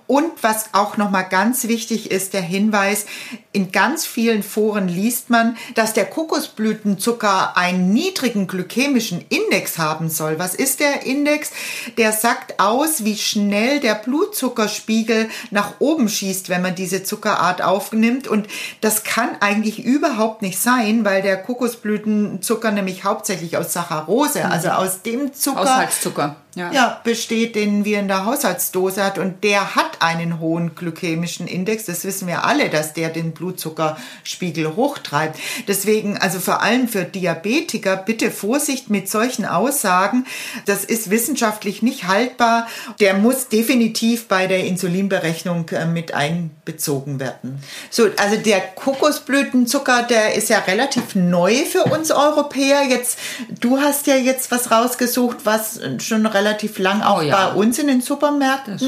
Und 0.07 0.43
was 0.43 0.75
auch 0.75 0.99
noch 0.99 1.11
mal 1.11 1.23
ganz 1.23 1.67
wichtig 1.67 2.11
ist, 2.11 2.35
der 2.35 2.43
Hinweis, 2.43 3.07
in 3.53 3.73
ganz 3.73 3.86
vielen 3.95 4.43
Foren 4.43 4.89
liest 4.89 5.31
man, 5.31 5.57
dass 5.75 5.93
der 5.93 6.07
Kokosblütenzucker 6.07 7.57
einen 7.57 7.93
niedrigen 7.93 8.47
glykämischen 8.47 9.25
Index 9.29 9.79
haben 9.79 10.09
soll. 10.11 10.39
Was 10.39 10.55
ist 10.55 10.81
der 10.81 11.05
Index? 11.05 11.51
Der 11.97 12.13
sagt 12.13 12.59
aus, 12.59 13.05
wie 13.05 13.17
schnell 13.17 13.81
der 13.81 13.95
Blutzuckerspiegel 13.95 15.29
nach 15.51 15.75
oben 15.79 16.09
schießt, 16.09 16.49
wenn 16.49 16.63
man 16.63 16.75
diese 16.75 17.05
Zuckerart 17.05 17.63
aufnimmt. 17.63 18.27
Und 18.27 18.49
das 18.81 19.05
kann 19.05 19.31
eigentlich 19.41 19.85
überhaupt 19.85 20.43
nicht 20.43 20.59
sein, 20.59 21.05
weil 21.05 21.23
der 21.23 21.37
Kokosblütenzucker 21.43 22.71
nämlich 22.73 23.05
hauptsächlich 23.05 23.57
aus 23.57 23.73
Saccharose, 23.73 24.45
also 24.45 24.71
aus 24.71 25.03
dem 25.03 25.33
Zucker, 25.33 25.61
Haushaltszucker. 25.61 26.37
Ja. 26.57 26.73
ja, 26.73 27.01
besteht, 27.05 27.55
den 27.55 27.85
wir 27.85 28.01
in 28.01 28.09
der 28.09 28.25
Haushaltsdose 28.25 29.05
hat 29.05 29.19
und 29.19 29.45
der 29.45 29.77
hat 29.77 30.01
einen 30.01 30.41
hohen 30.41 30.75
glykämischen 30.75 31.47
Index. 31.47 31.85
Das 31.85 32.03
wissen 32.07 32.27
wir 32.27 32.47
alle, 32.47 32.71
dass 32.71 32.95
der 32.95 33.11
den 33.11 33.33
Blutzuckerspiegel 33.33 34.75
hochtreibt. 34.75 35.39
Deswegen, 35.69 36.17
also 36.17 36.41
vor 36.41 36.63
allem 36.63 36.89
für 36.89 37.05
Diabetiker, 37.05 37.99
bitte 37.99 38.31
Vorsicht 38.31 38.89
mit 38.89 39.11
solchen 39.11 39.45
Aussagen. 39.45 40.25
Das 40.65 40.87
ist 40.87 41.11
wissenschaftlich 41.11 41.83
nicht 41.83 42.09
haltbar. 42.09 42.69
Der 43.01 43.13
muss 43.13 43.49
definitiv 43.49 44.27
bei 44.27 44.47
der 44.47 44.65
Insulinberechnung 44.65 45.69
äh, 45.69 45.85
mit 45.85 46.15
einbezogen 46.15 47.21
werden. 47.21 47.63
So, 47.91 48.09
also 48.17 48.39
der 48.39 48.61
Kokosblütenzucker, 48.61 50.05
der 50.05 50.35
ist 50.35 50.49
ja 50.49 50.61
relativ 50.61 51.17
neu 51.17 51.55
für 51.67 51.85
uns 51.85 52.11
Europäer. 52.11 52.85
Jetzt, 52.89 53.19
du 53.61 53.79
hast 53.79 54.07
ja 54.07 54.17
jetzt 54.17 54.51
was 54.51 54.71
rausgesucht, 54.71 55.45
was 55.45 55.81
schon 55.99 56.25
relativ 56.25 56.46
lang 56.79 57.03
auch 57.03 57.19
Oh 57.19 57.23
ja. 57.23 57.49
bei 57.49 57.55
uns 57.55 57.79
in 57.79 57.87
den 57.87 58.01
Supermärkten 58.01 58.79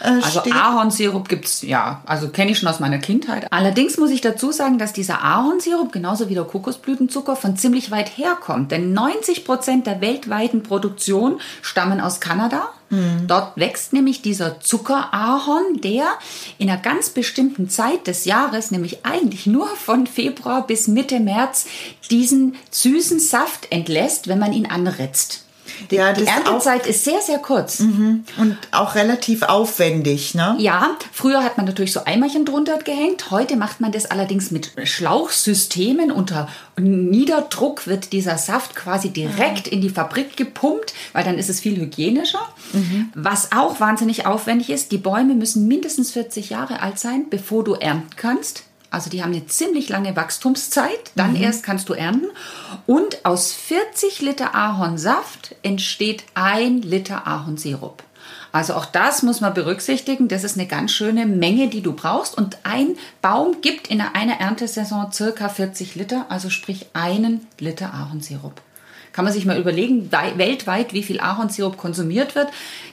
äh, 0.00 0.08
Also 0.22 0.40
steht. 0.40 0.54
Ahornsirup 0.54 1.28
gibt's 1.28 1.62
ja, 1.62 2.02
also 2.06 2.28
kenne 2.28 2.50
ich 2.52 2.58
schon 2.58 2.68
aus 2.68 2.80
meiner 2.80 2.98
Kindheit. 2.98 3.46
Allerdings 3.52 3.98
muss 3.98 4.10
ich 4.10 4.20
dazu 4.20 4.52
sagen, 4.52 4.78
dass 4.78 4.92
dieser 4.92 5.22
Ahornsirup 5.22 5.92
genauso 5.92 6.28
wie 6.28 6.34
der 6.34 6.44
Kokosblütenzucker 6.44 7.36
von 7.36 7.56
ziemlich 7.56 7.90
weit 7.90 8.16
herkommt. 8.16 8.72
Denn 8.72 8.92
90 8.92 9.44
Prozent 9.44 9.86
der 9.86 10.00
weltweiten 10.00 10.62
Produktion 10.62 11.40
stammen 11.62 12.00
aus 12.00 12.20
Kanada. 12.20 12.68
Dort 13.26 13.56
wächst 13.56 13.92
nämlich 13.92 14.22
dieser 14.22 14.60
Zuckerahorn, 14.60 15.80
der 15.80 16.06
in 16.58 16.70
einer 16.70 16.80
ganz 16.80 17.10
bestimmten 17.10 17.68
Zeit 17.68 18.06
des 18.06 18.26
Jahres, 18.26 18.70
nämlich 18.70 19.04
eigentlich 19.04 19.44
nur 19.46 19.66
von 19.66 20.06
Februar 20.06 20.64
bis 20.64 20.86
Mitte 20.86 21.18
März, 21.18 21.66
diesen 22.12 22.54
süßen 22.70 23.18
Saft 23.18 23.72
entlässt, 23.72 24.28
wenn 24.28 24.38
man 24.38 24.52
ihn 24.52 24.66
anritzt. 24.66 25.45
Ja, 25.90 26.12
Die 26.12 26.24
das 26.24 26.28
auch- 26.34 26.36
Erntezeit 26.46 26.86
ist 26.86 27.04
sehr, 27.04 27.20
sehr 27.20 27.38
kurz. 27.38 27.80
Und 27.80 28.56
auch 28.72 28.94
relativ 28.94 29.42
aufwendig, 29.42 30.34
ne? 30.34 30.54
Ja, 30.58 30.96
früher 31.12 31.42
hat 31.42 31.56
man 31.56 31.66
natürlich 31.66 31.92
so 31.92 32.04
Eimerchen 32.04 32.44
drunter 32.44 32.78
gehängt. 32.78 33.30
Heute 33.30 33.56
macht 33.56 33.80
man 33.80 33.92
das 33.92 34.06
allerdings 34.06 34.50
mit 34.50 34.72
Schlauchsystemen. 34.84 36.10
Unter 36.10 36.48
Niederdruck 36.78 37.86
wird 37.86 38.12
dieser 38.12 38.38
Saft 38.38 38.74
quasi 38.76 39.10
direkt 39.10 39.66
in 39.68 39.80
die 39.80 39.90
Fabrik 39.90 40.36
gepumpt, 40.36 40.94
weil 41.12 41.24
dann 41.24 41.38
ist 41.38 41.48
es 41.50 41.60
viel 41.60 41.76
hygienischer. 41.76 42.40
Was 43.14 43.52
auch 43.52 43.80
wahnsinnig 43.80 44.26
aufwendig 44.26 44.70
ist, 44.70 44.92
die 44.92 44.98
Bäume 44.98 45.34
müssen 45.34 45.66
mindestens 45.66 46.10
40 46.12 46.50
Jahre 46.50 46.80
alt 46.80 46.98
sein, 46.98 47.26
bevor 47.30 47.64
du 47.64 47.74
ernten 47.74 48.10
kannst. 48.16 48.64
Also 48.90 49.10
die 49.10 49.22
haben 49.22 49.32
eine 49.32 49.46
ziemlich 49.46 49.88
lange 49.88 50.16
Wachstumszeit, 50.16 51.12
dann 51.14 51.36
erst 51.36 51.62
kannst 51.62 51.88
du 51.88 51.94
ernten. 51.94 52.28
Und 52.86 53.24
aus 53.24 53.52
40 53.52 54.22
Liter 54.22 54.54
Ahornsaft 54.54 55.54
entsteht 55.62 56.24
ein 56.34 56.82
Liter 56.82 57.26
Ahornsirup. 57.26 58.02
Also 58.52 58.74
auch 58.74 58.86
das 58.86 59.22
muss 59.22 59.40
man 59.40 59.52
berücksichtigen. 59.52 60.28
Das 60.28 60.44
ist 60.44 60.56
eine 60.56 60.66
ganz 60.66 60.92
schöne 60.92 61.26
Menge, 61.26 61.68
die 61.68 61.82
du 61.82 61.92
brauchst. 61.92 62.38
Und 62.38 62.58
ein 62.62 62.96
Baum 63.20 63.60
gibt 63.60 63.88
in 63.88 64.00
einer 64.00 64.40
Erntesaison 64.40 65.12
circa 65.12 65.48
40 65.48 65.94
Liter, 65.94 66.26
also 66.30 66.48
sprich 66.48 66.86
einen 66.94 67.46
Liter 67.58 67.92
Ahornsirup. 67.92 68.62
Kann 69.16 69.24
man 69.24 69.32
sich 69.32 69.46
mal 69.46 69.58
überlegen, 69.58 70.12
weltweit, 70.12 70.92
wie 70.92 71.02
viel 71.02 71.20
Ahornsirup 71.20 71.78
konsumiert 71.78 72.34
wird. 72.34 72.48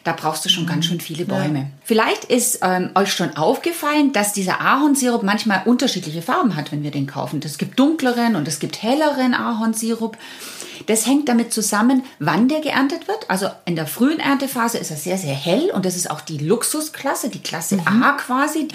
Da 0.06 0.14
brauchst 0.14 0.46
du 0.46 0.50
schon 0.50 0.66
ganz 0.66 0.86
schön 0.86 1.02
viele 1.02 1.26
Bäume. 1.26 1.60
Ja. 1.60 1.66
Vielleicht 1.84 2.24
ist 2.24 2.60
ähm, 2.62 2.92
euch 2.96 3.12
schon 3.12 3.36
aufgefallen, 3.36 4.14
dass 4.14 4.32
dieser 4.32 4.62
Ahornsirup 4.62 5.22
manchmal 5.22 5.64
unterschiedliche 5.66 6.22
Farben 6.22 6.56
hat, 6.56 6.72
wenn 6.72 6.82
wir 6.82 6.92
den 6.92 7.08
kaufen. 7.08 7.42
Es 7.44 7.58
gibt 7.58 7.78
dunkleren 7.78 8.38
und 8.38 8.48
es 8.48 8.60
gibt 8.60 8.82
helleren 8.82 9.34
Ahornsirup. 9.34 10.18
Das 10.88 11.06
hängt 11.06 11.30
damit 11.30 11.54
zusammen, 11.54 12.04
wann 12.20 12.48
der 12.48 12.62
geerntet 12.62 13.08
wird. 13.08 13.30
Also 13.30 13.48
in 13.66 13.76
der 13.76 13.88
frühen 13.88 14.20
Erntephase 14.20 14.78
ist 14.78 14.92
er 14.92 14.98
sehr, 14.98 15.18
sehr 15.18 15.34
hell 15.34 15.72
und 15.74 15.86
das 15.86 15.96
ist 15.96 16.10
auch 16.10 16.22
die 16.22 16.38
Luxusklasse, 16.38 17.30
die 17.30 17.42
Klasse 17.42 17.76
mhm. 17.76 18.04
A 18.04 18.14
quasi, 18.14 18.68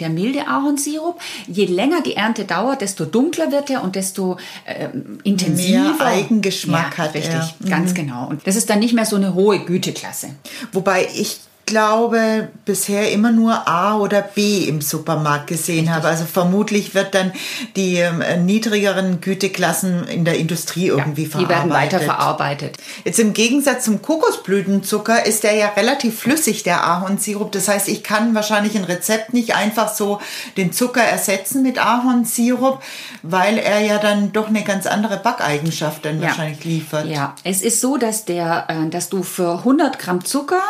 der 0.00 0.08
milde 0.08 0.46
Ahornsirup. 0.46 1.20
Je 1.46 1.66
länger 1.66 2.00
die 2.02 2.16
Ernte 2.16 2.44
dauert, 2.44 2.80
desto 2.80 3.04
dunkler 3.04 3.52
wird 3.52 3.70
er 3.70 3.82
und 3.82 3.96
desto 3.96 4.36
äh, 4.64 4.88
intensiver. 5.22 5.94
Mehr 5.94 6.00
Eigengeschmack 6.00 6.98
ja, 6.98 7.04
hat 7.04 7.14
richtig, 7.14 7.34
er. 7.34 7.54
Mhm. 7.58 7.68
Ganz 7.68 7.94
genau. 7.94 8.28
Und 8.28 8.46
das 8.46 8.56
ist 8.56 8.70
dann 8.70 8.78
nicht 8.78 8.94
mehr 8.94 9.06
so 9.06 9.16
eine 9.16 9.34
hohe 9.34 9.58
Güteklasse. 9.60 10.30
Wobei 10.72 11.08
ich 11.14 11.40
glaube, 11.66 12.48
bisher 12.64 13.10
immer 13.10 13.32
nur 13.32 13.66
A 13.66 13.98
oder 13.98 14.22
B 14.22 14.64
im 14.64 14.80
Supermarkt 14.80 15.48
gesehen 15.48 15.92
habe. 15.92 16.06
Also 16.06 16.24
vermutlich 16.24 16.94
wird 16.94 17.14
dann 17.14 17.32
die 17.74 17.96
äh, 17.98 18.36
niedrigeren 18.36 19.20
Güteklassen 19.20 20.06
in 20.06 20.24
der 20.24 20.38
Industrie 20.38 20.86
irgendwie 20.86 21.24
ja, 21.24 21.30
verarbeitet. 21.30 21.50
Die 21.50 21.54
werden 21.54 21.70
weiter 21.72 22.00
verarbeitet. 22.00 22.76
Jetzt 23.04 23.18
im 23.18 23.32
Gegensatz 23.32 23.84
zum 23.84 24.00
Kokosblütenzucker 24.00 25.26
ist 25.26 25.42
der 25.42 25.54
ja 25.54 25.68
relativ 25.70 26.20
flüssig, 26.20 26.62
der 26.62 26.84
Ahornsirup. 26.84 27.50
Das 27.50 27.66
heißt, 27.66 27.88
ich 27.88 28.04
kann 28.04 28.36
wahrscheinlich 28.36 28.76
ein 28.76 28.84
Rezept 28.84 29.34
nicht 29.34 29.56
einfach 29.56 29.92
so 29.92 30.20
den 30.56 30.72
Zucker 30.72 31.02
ersetzen 31.02 31.64
mit 31.64 31.84
Ahornsirup, 31.84 32.80
weil 33.24 33.58
er 33.58 33.80
ja 33.80 33.98
dann 33.98 34.32
doch 34.32 34.46
eine 34.46 34.62
ganz 34.62 34.86
andere 34.86 35.16
Backeigenschaft 35.16 36.04
dann 36.04 36.20
ja. 36.20 36.28
wahrscheinlich 36.28 36.64
liefert. 36.64 37.06
Ja, 37.06 37.34
es 37.42 37.60
ist 37.60 37.80
so, 37.80 37.96
dass 37.96 38.24
der, 38.24 38.66
äh, 38.68 38.88
dass 38.88 39.08
du 39.08 39.24
für 39.24 39.58
100 39.58 39.98
Gramm 39.98 40.24
Zucker 40.24 40.62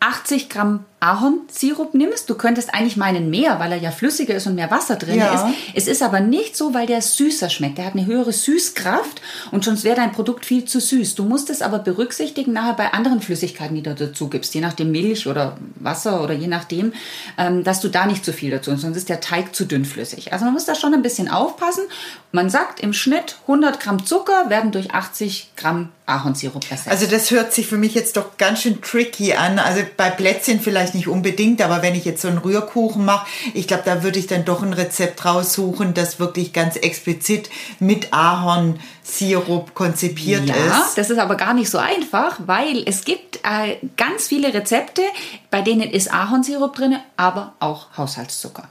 80 0.00 0.48
Gramm 0.48 0.84
Ahornsirup 0.98 1.94
nimmst. 1.94 2.30
Du 2.30 2.34
könntest 2.36 2.72
eigentlich 2.72 2.96
meinen 2.96 3.28
mehr, 3.28 3.60
weil 3.60 3.70
er 3.72 3.78
ja 3.78 3.90
flüssiger 3.90 4.34
ist 4.34 4.46
und 4.46 4.54
mehr 4.54 4.70
Wasser 4.70 4.96
drin 4.96 5.18
ja. 5.18 5.34
ist. 5.34 5.56
Es 5.74 5.86
ist 5.88 6.02
aber 6.02 6.20
nicht 6.20 6.56
so, 6.56 6.72
weil 6.72 6.86
der 6.86 7.02
süßer 7.02 7.50
schmeckt. 7.50 7.76
Der 7.76 7.84
hat 7.84 7.94
eine 7.94 8.06
höhere 8.06 8.32
Süßkraft 8.32 9.20
und 9.50 9.62
sonst 9.62 9.84
wäre 9.84 9.96
dein 9.96 10.12
Produkt 10.12 10.46
viel 10.46 10.64
zu 10.64 10.80
süß. 10.80 11.14
Du 11.14 11.24
musst 11.24 11.50
es 11.50 11.60
aber 11.60 11.80
berücksichtigen 11.80 12.54
nachher 12.54 12.74
bei 12.74 12.92
anderen 12.94 13.20
Flüssigkeiten, 13.20 13.76
die 13.76 13.82
du 13.82 13.94
dazu 13.94 14.28
gibst, 14.28 14.54
je 14.54 14.62
nachdem 14.62 14.90
Milch 14.90 15.26
oder 15.26 15.58
Wasser 15.76 16.22
oder 16.22 16.32
je 16.32 16.46
nachdem, 16.46 16.94
ähm, 17.36 17.62
dass 17.62 17.80
du 17.80 17.88
da 17.88 18.06
nicht 18.06 18.24
zu 18.24 18.32
viel 18.32 18.50
dazu, 18.50 18.74
sonst 18.74 18.96
ist 18.96 19.10
der 19.10 19.20
Teig 19.20 19.54
zu 19.54 19.66
dünnflüssig. 19.66 20.32
Also 20.32 20.46
man 20.46 20.54
muss 20.54 20.64
da 20.64 20.74
schon 20.74 20.94
ein 20.94 21.02
bisschen 21.02 21.28
aufpassen. 21.28 21.84
Man 22.32 22.48
sagt 22.48 22.80
im 22.80 22.92
Schnitt 22.92 23.36
100 23.42 23.80
Gramm 23.80 24.04
Zucker 24.06 24.48
werden 24.48 24.72
durch 24.72 24.92
80 24.92 25.52
Gramm 25.56 25.90
Ahornsirup 26.06 26.70
ersetzt. 26.70 26.88
Also 26.88 27.06
das 27.06 27.30
hört 27.30 27.52
sich 27.52 27.66
für 27.66 27.76
mich 27.76 27.94
jetzt 27.94 28.16
doch 28.16 28.36
ganz 28.36 28.62
schön 28.62 28.80
tricky 28.80 29.34
an. 29.34 29.58
Also 29.58 29.82
bei 29.96 30.10
Plätzchen 30.10 30.60
vielleicht 30.60 30.85
nicht 30.94 31.08
unbedingt, 31.08 31.62
aber 31.62 31.82
wenn 31.82 31.94
ich 31.94 32.04
jetzt 32.04 32.22
so 32.22 32.28
einen 32.28 32.38
Rührkuchen 32.38 33.04
mache, 33.04 33.26
ich 33.54 33.66
glaube, 33.66 33.82
da 33.84 34.02
würde 34.02 34.18
ich 34.18 34.26
dann 34.26 34.44
doch 34.44 34.62
ein 34.62 34.72
Rezept 34.72 35.24
raussuchen, 35.24 35.94
das 35.94 36.18
wirklich 36.18 36.52
ganz 36.52 36.76
explizit 36.76 37.50
mit 37.78 38.12
Ahornsirup 38.12 39.74
konzipiert 39.74 40.46
ja, 40.46 40.54
ist. 40.54 40.66
Ja, 40.66 40.86
das 40.96 41.10
ist 41.10 41.18
aber 41.18 41.36
gar 41.36 41.54
nicht 41.54 41.70
so 41.70 41.78
einfach, 41.78 42.38
weil 42.46 42.82
es 42.86 43.04
gibt 43.04 43.40
äh, 43.42 43.76
ganz 43.96 44.28
viele 44.28 44.52
Rezepte, 44.52 45.02
bei 45.50 45.62
denen 45.62 45.90
ist 45.90 46.12
Ahornsirup 46.12 46.74
drin, 46.74 46.96
aber 47.16 47.54
auch 47.60 47.96
Haushaltszucker. 47.96 48.68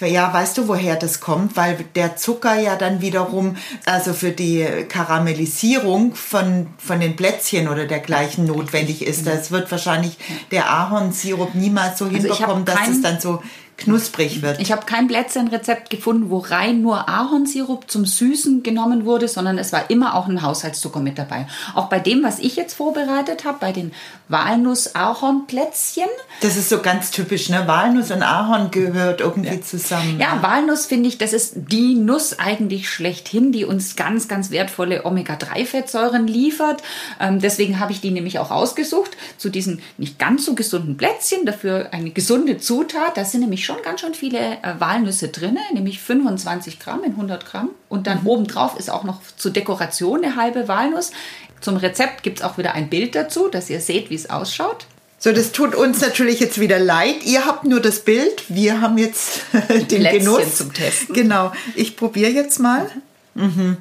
Ja, 0.00 0.32
weißt 0.32 0.58
du, 0.58 0.68
woher 0.68 0.96
das 0.96 1.20
kommt? 1.20 1.56
Weil 1.56 1.78
der 1.94 2.16
Zucker 2.16 2.58
ja 2.60 2.76
dann 2.76 3.00
wiederum, 3.00 3.56
also 3.86 4.12
für 4.12 4.30
die 4.30 4.64
Karamellisierung 4.88 6.14
von, 6.14 6.66
von 6.76 7.00
den 7.00 7.16
Plätzchen 7.16 7.68
oder 7.68 7.86
dergleichen 7.86 8.44
notwendig 8.44 9.06
ist. 9.06 9.26
Das 9.26 9.50
wird 9.50 9.70
wahrscheinlich 9.70 10.18
der 10.50 10.70
Ahornsirup 10.70 11.54
niemals 11.54 11.98
so 11.98 12.04
also 12.04 12.16
hinbekommen, 12.16 12.64
dass 12.66 12.88
es 12.88 13.00
dann 13.00 13.20
so 13.20 13.42
knusprig 13.76 14.42
wird. 14.42 14.60
Ich 14.60 14.72
habe 14.72 14.86
kein 14.86 15.06
Plätzchenrezept 15.06 15.90
gefunden, 15.90 16.30
wo 16.30 16.38
rein 16.38 16.80
nur 16.80 17.08
Ahornsirup 17.08 17.90
zum 17.90 18.06
Süßen 18.06 18.62
genommen 18.62 19.04
wurde, 19.04 19.28
sondern 19.28 19.58
es 19.58 19.72
war 19.72 19.90
immer 19.90 20.14
auch 20.14 20.28
ein 20.28 20.42
Haushaltszucker 20.42 21.00
mit 21.00 21.18
dabei. 21.18 21.46
Auch 21.74 21.88
bei 21.88 21.98
dem, 21.98 22.22
was 22.22 22.38
ich 22.38 22.56
jetzt 22.56 22.74
vorbereitet 22.74 23.44
habe, 23.44 23.58
bei 23.60 23.72
den 23.72 23.92
Walnuss-Ahorn-Plätzchen. 24.28 26.08
Das 26.40 26.56
ist 26.56 26.68
so 26.68 26.80
ganz 26.80 27.10
typisch, 27.10 27.48
ne? 27.48 27.64
Walnuss 27.66 28.10
und 28.10 28.22
Ahorn 28.22 28.70
gehört 28.70 29.20
irgendwie 29.20 29.54
ja. 29.54 29.60
zusammen. 29.60 30.18
Ja, 30.18 30.42
Walnuss 30.42 30.86
finde 30.86 31.08
ich, 31.08 31.18
das 31.18 31.32
ist 31.32 31.54
die 31.56 31.94
Nuss 31.94 32.38
eigentlich 32.38 32.88
schlechthin, 32.88 33.52
die 33.52 33.64
uns 33.64 33.94
ganz, 33.94 34.26
ganz 34.26 34.50
wertvolle 34.50 35.04
Omega-3-Fettsäuren 35.04 36.26
liefert. 36.26 36.82
Ähm, 37.20 37.40
deswegen 37.40 37.78
habe 37.78 37.92
ich 37.92 38.00
die 38.00 38.10
nämlich 38.10 38.38
auch 38.38 38.50
ausgesucht 38.50 39.16
zu 39.36 39.50
diesen 39.50 39.80
nicht 39.98 40.18
ganz 40.18 40.46
so 40.46 40.54
gesunden 40.54 40.96
Plätzchen. 40.96 41.44
Dafür 41.44 41.90
eine 41.92 42.10
gesunde 42.10 42.58
Zutat. 42.58 43.16
Da 43.16 43.24
sind 43.24 43.42
nämlich 43.42 43.65
schon 43.66 43.82
ganz 43.82 44.00
schön 44.00 44.14
viele 44.14 44.38
äh, 44.38 44.74
Walnüsse 44.78 45.28
drin, 45.28 45.58
nämlich 45.74 46.00
25 46.00 46.78
Gramm 46.78 47.04
in 47.04 47.12
100 47.12 47.44
Gramm. 47.44 47.70
Und 47.88 48.06
dann 48.06 48.22
mhm. 48.22 48.28
obendrauf 48.28 48.78
ist 48.78 48.90
auch 48.90 49.04
noch 49.04 49.20
zur 49.36 49.52
Dekoration 49.52 50.24
eine 50.24 50.36
halbe 50.36 50.68
Walnuss. 50.68 51.12
Zum 51.60 51.76
Rezept 51.76 52.22
gibt 52.22 52.38
es 52.38 52.44
auch 52.44 52.58
wieder 52.58 52.74
ein 52.74 52.88
Bild 52.88 53.14
dazu, 53.14 53.48
dass 53.48 53.68
ihr 53.68 53.80
seht, 53.80 54.10
wie 54.10 54.14
es 54.14 54.30
ausschaut. 54.30 54.86
So, 55.18 55.32
das 55.32 55.52
tut 55.52 55.74
uns 55.74 56.00
natürlich 56.00 56.40
jetzt 56.40 56.60
wieder 56.60 56.78
leid. 56.78 57.24
Ihr 57.24 57.46
habt 57.46 57.64
nur 57.64 57.80
das 57.80 58.00
Bild, 58.00 58.44
wir 58.48 58.80
haben 58.80 58.98
jetzt 58.98 59.42
den 59.52 59.86
Plätzchen 59.86 60.20
Genuss. 60.20 60.56
zum 60.56 60.72
Testen. 60.72 61.14
Genau, 61.14 61.52
ich 61.74 61.96
probiere 61.96 62.30
jetzt 62.30 62.58
mal. 62.58 62.86
Mhm. 63.34 63.78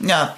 Ja, 0.00 0.36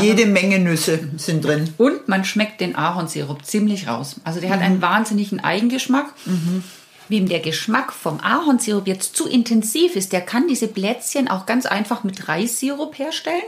jede 0.00 0.26
Menge 0.26 0.58
Nüsse 0.58 0.98
sind 1.16 1.44
drin. 1.44 1.72
Und 1.78 2.08
man 2.08 2.24
schmeckt 2.24 2.60
den 2.60 2.74
Ahornsirup 2.74 3.44
ziemlich 3.44 3.86
raus. 3.86 4.16
Also 4.24 4.40
der 4.40 4.48
mhm. 4.48 4.54
hat 4.54 4.60
einen 4.62 4.82
wahnsinnigen 4.82 5.40
Eigengeschmack. 5.40 6.06
Mhm. 6.26 6.64
Wem 7.08 7.28
der 7.28 7.40
Geschmack 7.40 7.92
vom 7.92 8.20
Ahornsirup 8.20 8.86
jetzt 8.86 9.16
zu 9.16 9.28
intensiv 9.28 9.96
ist, 9.96 10.12
der 10.12 10.22
kann 10.22 10.48
diese 10.48 10.68
Plätzchen 10.68 11.28
auch 11.28 11.46
ganz 11.46 11.66
einfach 11.66 12.04
mit 12.04 12.28
Reissirup 12.28 12.98
herstellen. 12.98 13.42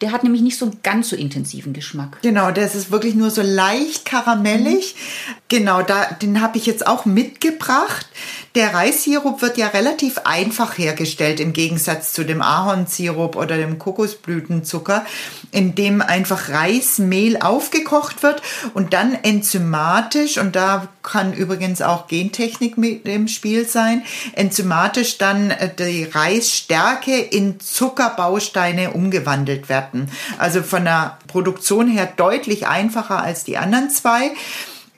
Der 0.00 0.12
hat 0.12 0.22
nämlich 0.22 0.42
nicht 0.42 0.58
so 0.58 0.66
einen 0.66 0.80
ganz 0.82 1.08
so 1.08 1.16
intensiven 1.16 1.72
Geschmack. 1.72 2.18
Genau, 2.22 2.50
der 2.50 2.66
ist 2.66 2.90
wirklich 2.90 3.14
nur 3.14 3.30
so 3.30 3.42
leicht 3.42 4.04
karamellig. 4.04 4.94
Mhm. 4.94 5.34
Genau, 5.48 5.82
da, 5.82 6.06
den 6.06 6.40
habe 6.40 6.58
ich 6.58 6.66
jetzt 6.66 6.86
auch 6.86 7.04
mitgebracht. 7.04 8.06
Der 8.54 8.72
Reissirup 8.72 9.42
wird 9.42 9.58
ja 9.58 9.66
relativ 9.66 10.18
einfach 10.18 10.78
hergestellt 10.78 11.40
im 11.40 11.52
Gegensatz 11.52 12.12
zu 12.12 12.22
dem 12.22 12.40
Ahornsirup 12.40 13.34
oder 13.34 13.56
dem 13.56 13.80
Kokosblütenzucker, 13.80 15.04
in 15.50 15.74
dem 15.74 16.00
einfach 16.00 16.50
Reismehl 16.50 17.36
aufgekocht 17.40 18.22
wird 18.22 18.42
und 18.72 18.92
dann 18.92 19.14
enzymatisch, 19.14 20.38
und 20.38 20.54
da 20.54 20.86
kann 21.02 21.32
übrigens 21.32 21.82
auch 21.82 22.06
Gentechnik 22.06 22.78
mit 22.78 23.08
im 23.08 23.26
Spiel 23.26 23.66
sein, 23.66 24.04
enzymatisch 24.34 25.18
dann 25.18 25.50
äh, 25.50 25.74
die 25.74 26.04
Reisstärke 26.04 27.18
in 27.18 27.58
Zuckerbausteine 27.58 28.92
umgewandelt 28.92 29.68
werden. 29.68 30.12
Also 30.38 30.62
von 30.62 30.84
der 30.84 31.18
Produktion 31.26 31.88
her 31.88 32.08
deutlich 32.16 32.68
einfacher 32.68 33.20
als 33.20 33.42
die 33.42 33.58
anderen 33.58 33.90
zwei 33.90 34.30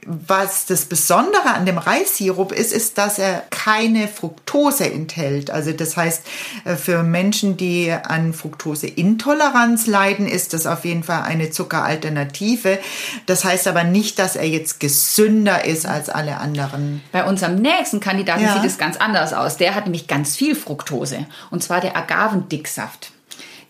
was 0.07 0.67
das 0.67 0.85
Besondere 0.85 1.55
an 1.55 1.67
dem 1.67 1.79
Reissirup 1.79 2.53
ist, 2.53 2.73
ist, 2.73 2.97
dass 2.97 3.19
er 3.19 3.43
keine 3.51 4.07
Fructose 4.07 4.91
enthält. 4.91 5.51
Also 5.51 5.73
das 5.73 5.97
heißt, 5.97 6.23
äh, 6.65 6.77
für 6.77 7.03
Menschen, 7.03 7.57
die 7.57 7.91
an 7.91 8.33
Fructoseintoleranz 8.33 9.87
leiden, 9.87 10.29
ist 10.29 10.55
das 10.55 10.67
auf 10.67 10.85
jeden 10.85 11.03
Fall 11.03 11.23
eine 11.23 11.51
Zuckeralternative. 11.51 12.79
Das 13.27 13.45
heißt 13.45 13.67
aber 13.67 13.83
nicht, 13.83 14.19
dass 14.19 14.37
er 14.37 14.49
jetzt 14.49 14.79
gesünder 14.79 15.65
ist 15.65 15.87
als 15.87 16.09
alle 16.09 16.39
anderen. 16.39 17.03
Bei 17.11 17.25
unserem 17.25 17.57
nächsten 17.57 17.99
Kandidaten 17.99 18.45
ja. 18.45 18.55
sieht 18.55 18.65
es 18.65 18.79
ganz 18.79 18.97
anders 18.97 19.33
aus. 19.33 19.57
Der 19.57 19.75
hat 19.75 19.85
nämlich 19.85 20.07
ganz 20.07 20.37
viel 20.37 20.55
Fructose. 20.55 21.27
Und 21.51 21.63
zwar 21.63 21.81
der 21.81 21.97
Agavendicksaft. 21.97 23.11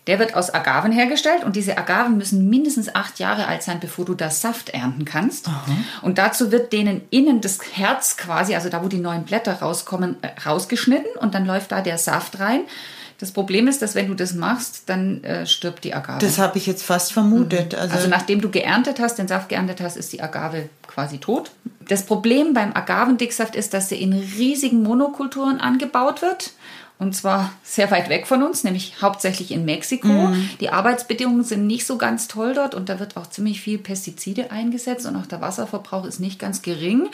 Der 0.07 0.19
wird 0.19 0.35
aus 0.35 0.53
Agaven 0.53 0.91
hergestellt 0.91 1.43
und 1.43 1.55
diese 1.55 1.77
Agaven 1.77 2.17
müssen 2.17 2.49
mindestens 2.49 2.95
acht 2.95 3.19
Jahre 3.19 3.47
alt 3.47 3.61
sein, 3.61 3.79
bevor 3.79 4.05
du 4.05 4.13
das 4.13 4.41
Saft 4.41 4.69
ernten 4.69 5.05
kannst. 5.05 5.47
Aha. 5.49 5.65
Und 6.01 6.17
dazu 6.17 6.51
wird 6.51 6.71
denen 6.73 7.01
innen 7.09 7.41
das 7.41 7.59
Herz 7.73 8.15
quasi, 8.17 8.55
also 8.55 8.69
da, 8.69 8.83
wo 8.83 8.87
die 8.87 8.99
neuen 8.99 9.23
Blätter 9.23 9.53
rauskommen, 9.53 10.15
äh, 10.21 10.29
rausgeschnitten 10.47 11.17
und 11.19 11.35
dann 11.35 11.45
läuft 11.45 11.71
da 11.71 11.81
der 11.81 11.97
Saft 11.97 12.39
rein. 12.39 12.61
Das 13.19 13.31
Problem 13.31 13.67
ist, 13.67 13.81
dass 13.81 13.95
wenn 13.95 14.07
du 14.07 14.13
das 14.13 14.33
machst, 14.33 14.83
dann 14.85 15.23
äh, 15.23 15.47
stirbt 15.47 15.83
die 15.83 15.93
Agave. 15.93 16.19
Das 16.19 16.37
habe 16.37 16.57
ich 16.57 16.67
jetzt 16.67 16.83
fast 16.83 17.11
vermutet. 17.11 17.73
Mhm. 17.73 17.79
Also, 17.79 17.95
also 17.95 18.07
nachdem 18.07 18.41
du 18.41 18.49
geerntet 18.49 18.99
hast, 18.99 19.15
den 19.15 19.27
Saft 19.27 19.49
geerntet 19.49 19.81
hast, 19.81 19.97
ist 19.97 20.13
die 20.13 20.21
Agave 20.21 20.69
quasi 20.85 21.17
tot. 21.17 21.51
Das 21.87 22.05
Problem 22.05 22.53
beim 22.53 22.73
Agavendicksaft 22.75 23.55
ist, 23.55 23.73
dass 23.73 23.91
er 23.91 23.97
in 23.97 24.13
riesigen 24.13 24.83
Monokulturen 24.83 25.59
angebaut 25.59 26.21
wird 26.21 26.51
und 26.99 27.15
zwar 27.15 27.53
sehr 27.63 27.91
weit 27.91 28.09
weg 28.09 28.25
von 28.25 28.41
uns, 28.41 28.63
nämlich 28.63 29.01
hauptsächlich 29.01 29.51
in 29.51 29.65
Mexiko. 29.65 30.07
Mhm. 30.07 30.49
Die 30.59 30.69
Arbeitsbedingungen 30.69 31.43
sind 31.43 31.67
nicht 31.67 31.85
so 31.85 31.97
ganz 31.97 32.27
toll 32.27 32.53
dort 32.55 32.73
und 32.73 32.89
da 32.89 32.99
wird 32.99 33.17
auch 33.17 33.27
ziemlich 33.27 33.61
viel 33.61 33.77
Pestizide 33.77 34.49
eingesetzt 34.51 35.05
und 35.05 35.15
auch 35.15 35.27
der 35.27 35.39
Wasserverbrauch 35.39 36.05
ist 36.05 36.19
nicht 36.19 36.39
ganz 36.39 36.63
gering. 36.63 37.07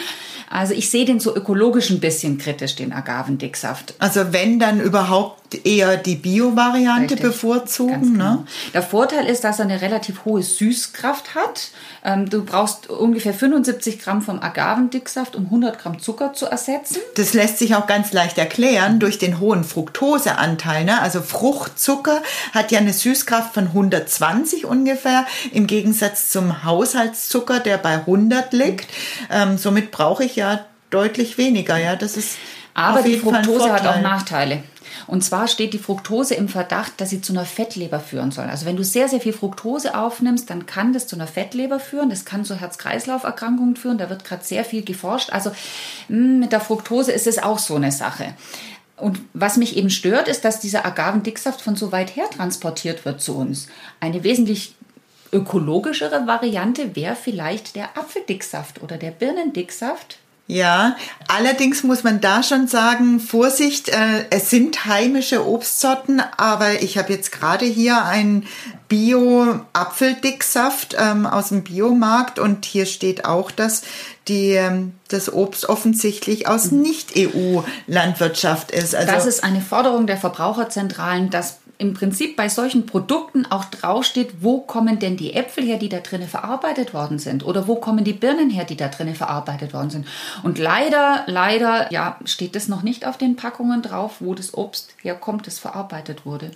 Also 0.49 0.73
ich 0.73 0.89
sehe 0.89 1.03
den 1.03 1.19
so 1.19 1.35
ökologisch 1.35 1.89
ein 1.89 1.99
bisschen 1.99 2.37
kritisch, 2.37 2.77
den 2.77 2.93
Agavendicksaft. 2.93 3.95
Also 3.99 4.31
wenn 4.31 4.57
dann 4.57 4.79
überhaupt 4.79 5.43
eher 5.65 5.97
die 5.97 6.15
Bio-Variante 6.15 7.15
bevorzugen. 7.15 7.93
Ganz 7.93 8.11
genau. 8.11 8.31
Ne? 8.31 8.45
Der 8.73 8.83
Vorteil 8.83 9.27
ist, 9.27 9.43
dass 9.43 9.59
er 9.59 9.65
eine 9.65 9.81
relativ 9.81 10.25
hohe 10.25 10.41
Süßkraft 10.41 11.35
hat. 11.35 11.69
Ähm, 12.03 12.29
du 12.29 12.43
brauchst 12.43 12.89
ungefähr 12.89 13.33
75 13.33 13.99
Gramm 13.99 14.21
vom 14.21 14.41
Agavendicksaft, 14.41 15.35
um 15.35 15.45
100 15.45 15.79
Gramm 15.79 15.99
Zucker 15.99 16.33
zu 16.33 16.45
ersetzen. 16.45 16.97
Das 17.15 17.33
lässt 17.33 17.59
sich 17.59 17.75
auch 17.75 17.87
ganz 17.87 18.13
leicht 18.13 18.37
erklären 18.37 18.99
durch 18.99 19.17
den 19.17 19.39
hohen 19.39 19.63
Fructoseanteil. 19.73 20.85
Ne? 20.85 21.01
Also 21.01 21.21
Fruchtzucker 21.21 22.21
hat 22.53 22.71
ja 22.71 22.79
eine 22.79 22.93
Süßkraft 22.93 23.53
von 23.53 23.67
120 23.67 24.65
ungefähr, 24.65 25.25
im 25.51 25.67
Gegensatz 25.67 26.29
zum 26.29 26.63
Haushaltszucker, 26.63 27.59
der 27.59 27.77
bei 27.77 27.95
100 27.95 28.53
liegt. 28.53 28.87
Ähm, 29.31 29.57
somit 29.57 29.91
brauche 29.91 30.23
ich 30.23 30.35
ja 30.35 30.65
deutlich 30.89 31.37
weniger. 31.37 31.77
Ja, 31.77 31.95
das 31.95 32.17
ist 32.17 32.37
Aber 32.73 33.01
die 33.01 33.17
Fructose 33.17 33.71
hat 33.71 33.87
auch. 33.87 34.01
Nachteile. 34.01 34.63
Und 35.07 35.23
zwar 35.23 35.47
steht 35.47 35.73
die 35.73 35.79
Fructose 35.79 36.35
im 36.35 36.47
Verdacht, 36.47 36.93
dass 36.97 37.09
sie 37.09 37.21
zu 37.21 37.33
einer 37.33 37.45
Fettleber 37.45 37.99
führen 37.99 38.31
soll. 38.31 38.45
Also 38.45 38.65
wenn 38.65 38.75
du 38.75 38.83
sehr, 38.83 39.09
sehr 39.09 39.19
viel 39.19 39.33
Fructose 39.33 39.97
aufnimmst, 39.97 40.49
dann 40.49 40.65
kann 40.65 40.93
das 40.93 41.07
zu 41.07 41.15
einer 41.15 41.27
Fettleber 41.27 41.79
führen. 41.79 42.09
Das 42.09 42.25
kann 42.25 42.45
zu 42.45 42.55
Herz-Kreislauf-Erkrankungen 42.55 43.75
führen. 43.75 43.97
Da 43.97 44.09
wird 44.09 44.23
gerade 44.23 44.43
sehr 44.43 44.63
viel 44.63 44.83
geforscht. 44.83 45.31
Also 45.31 45.51
mh, 46.09 46.39
mit 46.39 46.51
der 46.51 46.61
Fructose 46.61 47.11
ist 47.11 47.27
es 47.27 47.41
auch 47.41 47.59
so 47.59 47.75
eine 47.75 47.91
Sache. 47.91 48.33
Und 48.97 49.19
was 49.33 49.57
mich 49.57 49.75
eben 49.75 49.89
stört, 49.89 50.27
ist, 50.27 50.45
dass 50.45 50.59
dieser 50.59 50.85
Agavendicksaft 50.85 51.61
von 51.61 51.75
so 51.75 51.91
weit 51.91 52.15
her 52.15 52.29
transportiert 52.29 53.05
wird 53.05 53.21
zu 53.21 53.35
uns. 53.35 53.67
Eine 53.99 54.23
wesentlich 54.23 54.75
ökologischere 55.31 56.27
Variante 56.27 56.95
wäre 56.95 57.15
vielleicht 57.15 57.75
der 57.75 57.97
Apfeldicksaft 57.97 58.83
oder 58.83 58.97
der 58.97 59.11
Birnendicksaft. 59.11 60.19
Ja, 60.45 60.97
allerdings 61.29 61.83
muss 61.83 62.03
man 62.03 62.19
da 62.19 62.43
schon 62.43 62.67
sagen, 62.67 63.21
Vorsicht, 63.21 63.87
äh, 63.87 64.25
es 64.29 64.49
sind 64.49 64.85
heimische 64.85 65.47
Obstsorten, 65.47 66.21
aber 66.35 66.83
ich 66.83 66.97
habe 66.97 67.13
jetzt 67.13 67.31
gerade 67.31 67.65
hier 67.65 68.03
einen 68.03 68.45
Bio-Apfeldicksaft 68.89 70.97
ähm, 70.99 71.25
aus 71.25 71.47
dem 71.49 71.63
Biomarkt 71.63 72.39
und 72.39 72.65
hier 72.65 72.85
steht 72.85 73.23
auch, 73.23 73.51
dass 73.51 73.83
die, 74.27 74.51
ähm, 74.51 74.93
das 75.09 75.31
Obst 75.31 75.67
offensichtlich 75.67 76.47
aus 76.47 76.71
Nicht-EU-Landwirtschaft 76.71 78.71
ist. 78.71 78.95
Also 78.95 79.11
Das 79.11 79.25
ist 79.25 79.43
eine 79.43 79.61
Forderung 79.61 80.07
der 80.07 80.17
Verbraucherzentralen, 80.17 81.29
dass 81.29 81.57
im 81.79 81.93
Prinzip 81.93 82.35
bei 82.35 82.49
solchen 82.49 82.85
Produkten 82.85 83.45
auch 83.47 83.65
draufsteht, 83.65 84.35
wo 84.41 84.61
kommen 84.61 84.99
denn 84.99 85.17
die 85.17 85.33
Äpfel 85.33 85.63
her, 85.65 85.77
die 85.77 85.89
da 85.89 85.99
drinnen 85.99 86.27
verarbeitet 86.27 86.93
worden 86.93 87.19
sind 87.19 87.45
oder 87.45 87.67
wo 87.67 87.75
kommen 87.75 88.03
die 88.03 88.13
Birnen 88.13 88.49
her, 88.49 88.63
die 88.63 88.77
da 88.77 88.87
drinnen 88.87 89.15
verarbeitet 89.15 89.73
worden 89.73 89.89
sind. 89.89 90.07
Und 90.43 90.59
leider, 90.59 91.23
leider, 91.25 91.91
ja, 91.91 92.17
steht 92.25 92.55
das 92.55 92.67
noch 92.67 92.83
nicht 92.83 93.07
auf 93.07 93.17
den 93.17 93.35
Packungen 93.35 93.81
drauf, 93.81 94.17
wo 94.19 94.35
das 94.35 94.53
Obst 94.53 94.93
herkommt, 95.01 95.47
das 95.47 95.59
verarbeitet 95.59 96.25
wurde. 96.25 96.51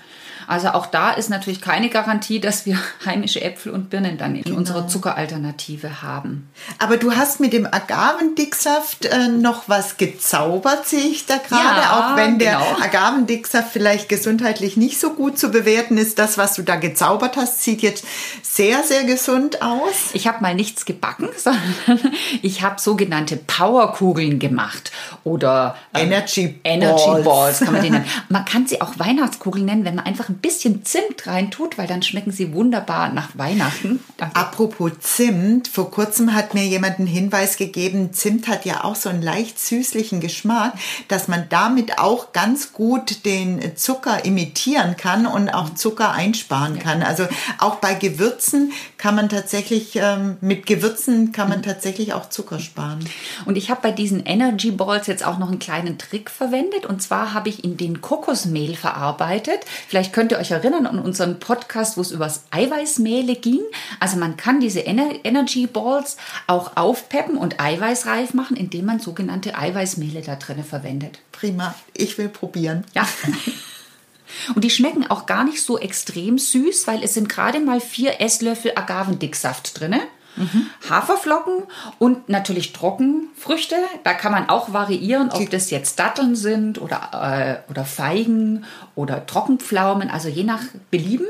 Also 0.46 0.70
auch 0.70 0.86
da 0.86 1.12
ist 1.12 1.30
natürlich 1.30 1.62
keine 1.62 1.90
Garantie, 1.90 2.40
dass 2.40 2.66
wir 2.66 2.80
heimische 3.06 3.42
Äpfel 3.42 3.74
und 3.74 3.90
Birnen 3.90 4.18
dann 4.18 4.36
in 4.36 4.54
unserer 4.54 4.88
Zuckeralternative 4.88 6.02
haben. 6.04 6.50
Aber 6.80 6.98
du 6.98 7.14
hast 7.14 7.40
mit 7.40 7.54
dem 7.54 7.66
Agavendicksaft 7.66 9.06
äh, 9.06 9.28
noch 9.28 9.68
was 9.68 9.98
gezaubert, 9.98 10.88
sehe 10.88 11.08
ich 11.08 11.26
da 11.26 11.38
gerade. 11.38 11.82
Ja, 11.82 12.14
auch 12.14 12.18
wenn 12.18 12.40
der 12.40 12.60
genau. 12.60 12.86
Agavendicksaft 12.86 13.72
vielleicht 13.72 14.10
gesundheitlich 14.10 14.78
nicht 14.78 15.00
so 15.00 15.07
gut 15.16 15.38
zu 15.38 15.50
bewerten 15.50 15.98
ist. 15.98 16.20
Das, 16.20 16.38
was 16.38 16.56
du 16.56 16.64
da 16.64 16.76
gezaubert 16.76 17.38
hast, 17.38 17.64
sieht 17.64 17.82
jetzt 17.82 18.06
sehr, 18.42 18.84
sehr 18.84 19.04
gesund 19.04 19.62
aus. 19.62 20.12
Ich 20.14 20.28
habe 20.28 20.42
mal 20.42 20.56
nichts 20.56 20.86
gebacken, 20.86 21.30
sondern 21.38 22.14
ich 22.42 22.62
habe 22.62 22.80
sogenannte 22.82 23.38
Powerkugeln 23.38 24.40
gemacht 24.40 24.92
oder 25.24 25.76
ähm, 25.94 26.08
Energy 26.08 26.60
Energy 26.64 27.06
Balls. 27.06 27.26
Balls 27.26 27.60
kann 27.60 27.74
man 27.74 27.84
die 27.84 27.90
nennen. 27.92 28.06
Man 28.30 28.46
kann 28.46 28.68
sie 28.68 28.82
auch 28.82 28.98
Weihnachtskugeln 28.98 29.66
nennen, 29.66 29.86
wenn 29.86 29.96
man 29.96 30.06
einfach 30.06 30.30
ein 30.30 30.38
bisschen 30.38 30.84
Zimt 30.86 31.28
reintut, 31.28 31.78
weil 31.78 31.88
dann 31.88 32.02
schmecken 32.02 32.32
sie 32.32 32.54
wunderbar 32.54 33.12
nach 33.14 33.30
Weihnachten. 33.36 34.00
Apropos 34.34 34.92
Zimt, 35.00 35.68
vor 35.68 35.92
kurzem 35.92 36.34
hat 36.34 36.54
mir 36.54 36.66
jemand 36.66 37.00
einen 37.00 37.08
Hinweis 37.08 37.58
gegeben, 37.58 38.14
Zimt 38.14 38.48
hat 38.48 38.66
ja 38.66 38.84
auch 38.84 38.96
so 38.96 39.10
einen 39.10 39.22
leicht 39.22 39.60
süßlichen 39.60 40.20
Geschmack, 40.20 40.74
dass 41.08 41.28
man 41.28 41.48
damit 41.50 42.00
auch 42.00 42.34
ganz 42.34 42.74
gut 42.74 43.26
den 43.26 43.76
Zucker 43.76 44.26
imitieren 44.26 44.97
kann 44.98 45.26
und 45.26 45.50
auch 45.50 45.74
Zucker 45.76 46.12
einsparen 46.12 46.80
kann. 46.80 47.04
Also 47.04 47.28
auch 47.60 47.76
bei 47.76 47.94
Gewürzen 47.94 48.74
kann 48.98 49.16
man 49.16 49.30
tatsächlich, 49.30 49.96
ähm, 49.96 50.38
mit 50.42 50.66
Gewürzen 50.66 51.32
kann 51.32 51.50
man 51.50 51.64
tatsächlich 51.64 52.14
auch 52.14 52.30
Zucker 52.30 52.60
sparen. 52.60 53.08
Und 53.46 53.58
ich 53.58 53.70
habe 53.70 53.82
bei 53.82 53.92
diesen 53.92 54.26
Energy 54.26 54.72
Balls 54.72 55.08
jetzt 55.08 55.26
auch 55.26 55.38
noch 55.38 55.50
einen 55.50 55.60
kleinen 55.60 55.98
Trick 55.98 56.30
verwendet. 56.30 56.86
Und 56.86 57.02
zwar 57.02 57.34
habe 57.34 57.50
ich 57.50 57.64
in 57.64 57.78
den 57.78 58.02
Kokosmehl 58.02 58.76
verarbeitet. 58.76 59.60
Vielleicht 59.88 60.14
könnt 60.14 60.32
ihr 60.32 60.40
euch 60.40 60.52
erinnern 60.52 60.88
an 60.88 61.00
unseren 61.00 61.40
Podcast, 61.40 61.98
wo 61.98 62.02
es 62.02 62.12
über 62.12 62.26
das 62.26 62.44
Eiweißmehle 62.52 63.36
ging. 63.36 63.62
Also 64.00 64.18
man 64.18 64.38
kann 64.38 64.60
diese 64.60 64.86
Ener 64.86 65.08
Energy 65.24 65.68
Balls 65.68 66.18
auch 66.48 66.76
aufpeppen 66.76 67.38
und 67.38 67.60
eiweißreif 67.60 68.34
machen, 68.34 68.58
indem 68.58 68.86
man 68.86 69.00
sogenannte 69.00 69.58
Eiweißmehle 69.58 70.22
da 70.22 70.36
drin 70.36 70.64
verwendet. 70.64 71.20
Prima, 71.32 71.76
ich 71.94 72.18
will 72.18 72.30
probieren. 72.30 72.84
Ja. 72.94 73.08
Und 74.56 74.64
die 74.64 74.70
schmecken 74.70 75.10
auch 75.10 75.26
gar 75.26 75.44
nicht 75.44 75.62
so 75.62 75.78
extrem 75.78 76.38
süß, 76.38 76.88
weil 76.88 77.04
es 77.04 77.14
sind 77.14 77.30
gerade 77.30 77.60
mal 77.60 77.80
vier 77.82 78.22
Esslöffel 78.22 78.72
Agavendicksaft 78.76 79.80
drin. 79.80 79.96
Haferflocken 80.88 81.64
und 81.98 82.30
natürlich 82.30 82.72
Trockenfrüchte. 82.74 83.76
Da 84.04 84.14
kann 84.14 84.32
man 84.32 84.50
auch 84.50 84.72
variieren, 84.72 85.32
ob 85.32 85.50
das 85.50 85.72
jetzt 85.72 85.98
Datteln 86.00 86.36
sind 86.36 86.80
oder, 86.80 87.64
äh, 87.68 87.72
oder 87.72 87.86
Feigen 87.86 88.64
oder 88.96 89.26
Trockenpflaumen, 89.26 90.10
also 90.10 90.28
je 90.28 90.44
nach 90.44 90.62
Belieben. 90.92 91.26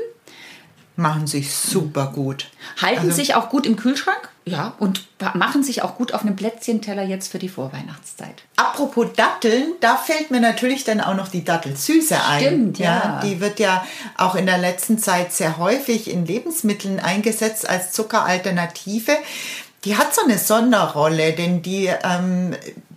Machen 0.96 1.26
sich 1.26 1.54
super 1.54 2.12
gut. 2.14 2.48
Halten 2.82 3.06
Also- 3.06 3.12
sich 3.12 3.34
auch 3.34 3.48
gut 3.48 3.66
im 3.66 3.76
Kühlschrank, 3.76 4.28
ja, 4.48 4.74
und 4.78 5.06
machen 5.34 5.62
sich 5.62 5.82
auch 5.82 5.96
gut 5.96 6.12
auf 6.12 6.22
einem 6.22 6.36
Plätzchenteller 6.36 7.02
jetzt 7.02 7.30
für 7.30 7.38
die 7.38 7.48
Vorweihnachtszeit. 7.48 8.42
Apropos 8.56 9.06
Datteln, 9.16 9.72
da 9.80 9.96
fällt 9.96 10.30
mir 10.30 10.40
natürlich 10.40 10.84
dann 10.84 11.00
auch 11.00 11.14
noch 11.14 11.28
die 11.28 11.44
Dattelsüße 11.44 12.16
ein. 12.24 12.40
Stimmt, 12.40 12.78
ja. 12.78 13.20
Die 13.24 13.40
wird 13.40 13.60
ja 13.60 13.84
auch 14.16 14.34
in 14.34 14.46
der 14.46 14.58
letzten 14.58 14.98
Zeit 14.98 15.32
sehr 15.32 15.58
häufig 15.58 16.10
in 16.10 16.26
Lebensmitteln 16.26 17.00
eingesetzt 17.00 17.68
als 17.68 17.92
Zuckeralternative. 17.92 19.12
Die 19.84 19.96
hat 19.96 20.14
so 20.14 20.22
eine 20.22 20.38
Sonderrolle, 20.38 21.32
denn 21.32 21.62
die 21.62 21.90
ähm, 22.02 22.54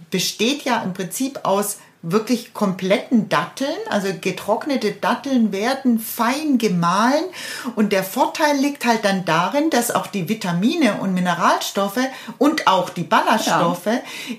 besteht 0.09 0.63
ja 0.63 0.81
im 0.83 0.93
Prinzip 0.93 1.39
aus 1.43 1.77
wirklich 2.03 2.53
kompletten 2.53 3.29
Datteln, 3.29 3.69
also 3.89 4.07
getrocknete 4.19 4.93
Datteln 4.93 5.51
werden 5.51 5.99
fein 5.99 6.57
gemahlen 6.57 7.23
und 7.75 7.93
der 7.93 8.03
Vorteil 8.03 8.57
liegt 8.57 8.85
halt 8.85 9.05
dann 9.05 9.23
darin, 9.25 9.69
dass 9.69 9.91
auch 9.91 10.07
die 10.07 10.27
Vitamine 10.27 10.95
und 10.95 11.13
Mineralstoffe 11.13 11.99
und 12.39 12.67
auch 12.67 12.89
die 12.89 13.03
Ballaststoffe 13.03 13.89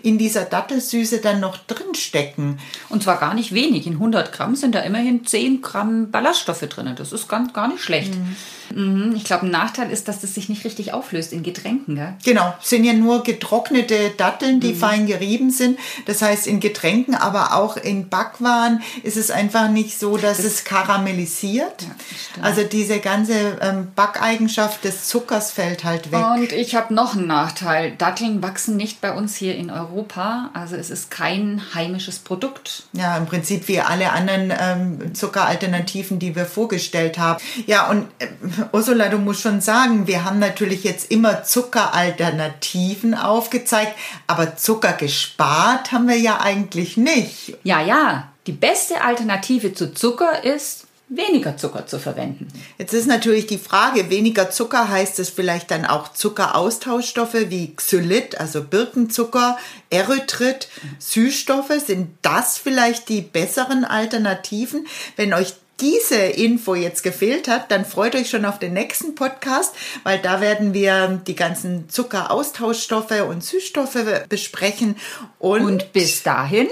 in 0.02 0.18
dieser 0.18 0.44
Dattelsüße 0.44 1.18
dann 1.18 1.38
noch 1.38 1.56
drin 1.56 1.94
stecken. 1.94 2.58
Und 2.88 3.04
zwar 3.04 3.18
gar 3.18 3.34
nicht 3.34 3.54
wenig. 3.54 3.86
In 3.86 3.94
100 3.94 4.32
Gramm 4.32 4.56
sind 4.56 4.74
da 4.74 4.80
immerhin 4.80 5.24
10 5.24 5.62
Gramm 5.62 6.10
Ballaststoffe 6.10 6.68
drin. 6.68 6.92
Das 6.96 7.12
ist 7.12 7.28
gar, 7.28 7.46
gar 7.52 7.68
nicht 7.68 7.82
schlecht. 7.82 8.14
Mhm. 8.14 9.14
Ich 9.14 9.24
glaube, 9.24 9.46
ein 9.46 9.50
Nachteil 9.50 9.90
ist, 9.90 10.08
dass 10.08 10.20
das 10.20 10.34
sich 10.34 10.48
nicht 10.48 10.64
richtig 10.64 10.92
auflöst 10.92 11.32
in 11.32 11.42
Getränken. 11.42 11.96
Gell? 11.96 12.14
Genau, 12.24 12.54
sind 12.60 12.84
ja 12.84 12.92
nur 12.92 13.22
getrocknete 13.22 14.10
Datteln, 14.16 14.60
die 14.60 14.74
fein 14.74 15.06
gerieben 15.06 15.50
sind. 15.50 15.78
Das 16.06 16.22
heißt, 16.22 16.46
in 16.46 16.60
Getränken, 16.60 17.14
aber 17.14 17.51
auch 17.54 17.76
in 17.76 18.08
Backwaren 18.08 18.82
ist 19.02 19.16
es 19.16 19.30
einfach 19.30 19.68
nicht 19.68 19.98
so, 19.98 20.16
dass 20.16 20.38
es 20.40 20.64
karamellisiert. 20.64 21.86
stimmt. 22.30 22.46
also 22.46 22.62
diese 22.64 23.00
ganze 23.00 23.58
ähm, 23.60 23.92
Backeigenschaft 23.94 24.84
des 24.84 25.08
Zuckers 25.08 25.52
fällt 25.52 25.84
halt 25.84 26.10
weg. 26.12 26.24
Und 26.34 26.52
ich 26.52 26.74
habe 26.74 26.94
noch 26.94 27.14
einen 27.14 27.26
Nachteil. 27.26 27.92
Datteln 27.96 28.42
wachsen 28.42 28.76
nicht 28.76 29.00
bei 29.00 29.12
uns 29.12 29.36
hier 29.36 29.54
in 29.56 29.70
Europa. 29.70 30.50
Also 30.54 30.76
es 30.76 30.90
ist 30.90 31.10
kein 31.10 31.62
heimisches 31.74 32.18
Produkt. 32.18 32.84
Ja, 32.92 33.16
im 33.16 33.26
Prinzip 33.26 33.68
wie 33.68 33.80
alle 33.80 34.12
anderen 34.12 34.52
ähm, 34.58 35.14
Zuckeralternativen, 35.14 36.18
die 36.18 36.34
wir 36.34 36.46
vorgestellt 36.46 37.18
haben. 37.18 37.42
Ja, 37.66 37.88
und 37.88 38.06
äh, 38.18 38.28
Ursula, 38.72 39.08
du 39.08 39.18
musst 39.18 39.42
schon 39.42 39.60
sagen, 39.60 40.06
wir 40.06 40.24
haben 40.24 40.38
natürlich 40.38 40.84
jetzt 40.84 41.10
immer 41.10 41.44
Zuckeralternativen 41.44 43.14
aufgezeigt, 43.14 43.94
aber 44.26 44.56
Zucker 44.56 44.92
gespart 44.92 45.92
haben 45.92 46.08
wir 46.08 46.18
ja 46.18 46.40
eigentlich 46.40 46.96
nicht. 46.96 47.41
Ja, 47.62 47.80
ja. 47.80 48.32
Die 48.46 48.52
beste 48.52 49.02
Alternative 49.02 49.72
zu 49.72 49.94
Zucker 49.94 50.44
ist 50.44 50.86
weniger 51.16 51.56
Zucker 51.56 51.86
zu 51.86 51.98
verwenden. 51.98 52.48
Jetzt 52.78 52.94
ist 52.94 53.06
natürlich 53.06 53.46
die 53.46 53.58
Frage, 53.58 54.10
weniger 54.10 54.50
Zucker 54.50 54.88
heißt 54.88 55.18
es 55.18 55.30
vielleicht 55.30 55.70
dann 55.70 55.84
auch 55.84 56.12
Zuckeraustauschstoffe 56.12 57.50
wie 57.50 57.74
Xylit, 57.76 58.40
also 58.40 58.62
Birkenzucker, 58.64 59.58
Erythrit, 59.90 60.68
Süßstoffe. 60.98 61.72
Sind 61.86 62.16
das 62.22 62.58
vielleicht 62.58 63.08
die 63.08 63.20
besseren 63.20 63.84
Alternativen? 63.84 64.86
Wenn 65.16 65.34
euch 65.34 65.54
diese 65.80 66.16
Info 66.16 66.74
jetzt 66.74 67.02
gefehlt 67.02 67.48
hat, 67.48 67.70
dann 67.70 67.84
freut 67.84 68.14
euch 68.14 68.30
schon 68.30 68.44
auf 68.44 68.58
den 68.58 68.72
nächsten 68.72 69.14
Podcast, 69.14 69.74
weil 70.04 70.18
da 70.20 70.40
werden 70.40 70.74
wir 70.74 71.20
die 71.26 71.34
ganzen 71.34 71.88
Zuckeraustauschstoffe 71.88 73.22
und 73.28 73.42
Süßstoffe 73.42 74.26
besprechen. 74.28 74.96
Und, 75.38 75.62
und 75.62 75.92
bis 75.92 76.22
dahin 76.22 76.68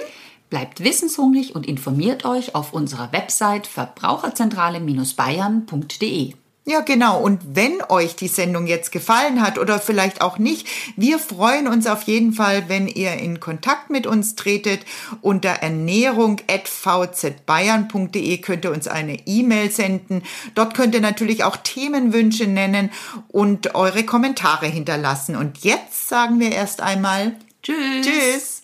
bleibt 0.51 0.85
wissenshungrig 0.85 1.55
und 1.55 1.67
informiert 1.67 2.27
euch 2.27 2.55
auf 2.55 2.75
unserer 2.75 3.11
Website 3.13 3.67
verbraucherzentrale-bayern.de. 3.67 6.35
Ja, 6.67 6.81
genau. 6.81 7.19
Und 7.21 7.57
wenn 7.57 7.81
euch 7.89 8.17
die 8.17 8.29
Sendung 8.29 8.67
jetzt 8.67 8.93
gefallen 8.93 9.41
hat 9.41 9.59
oder 9.59 9.79
vielleicht 9.81 10.21
auch 10.21 10.37
nicht, 10.39 10.69
wir 10.95 11.19
freuen 11.19 11.67
uns 11.67 11.87
auf 11.87 12.03
jeden 12.03 12.35
Fall, 12.35 12.69
wenn 12.69 12.87
ihr 12.87 13.15
in 13.15 13.41
Kontakt 13.41 13.89
mit 13.91 14.07
uns 14.07 14.37
tretet. 14.37 14.85
Unter 15.23 15.49
ernährung.vzbayern.de 15.49 18.39
könnt 18.39 18.67
ihr 18.67 18.73
uns 18.73 18.89
eine 18.89 19.27
E-Mail 19.27 19.71
senden. 19.71 20.23
Dort 20.55 20.75
könnt 20.75 20.95
ihr 20.95 21.01
natürlich 21.01 21.45
auch 21.45 21.57
Themenwünsche 21.57 22.47
nennen 22.47 22.91
und 23.29 23.75
eure 23.75 24.05
Kommentare 24.05 24.67
hinterlassen. 24.67 25.37
Und 25.37 25.65
jetzt 25.65 26.09
sagen 26.09 26.41
wir 26.41 26.53
erst 26.53 26.83
einmal 26.83 27.37
Tschüss. 27.63 28.07
Tschüss. 28.07 28.61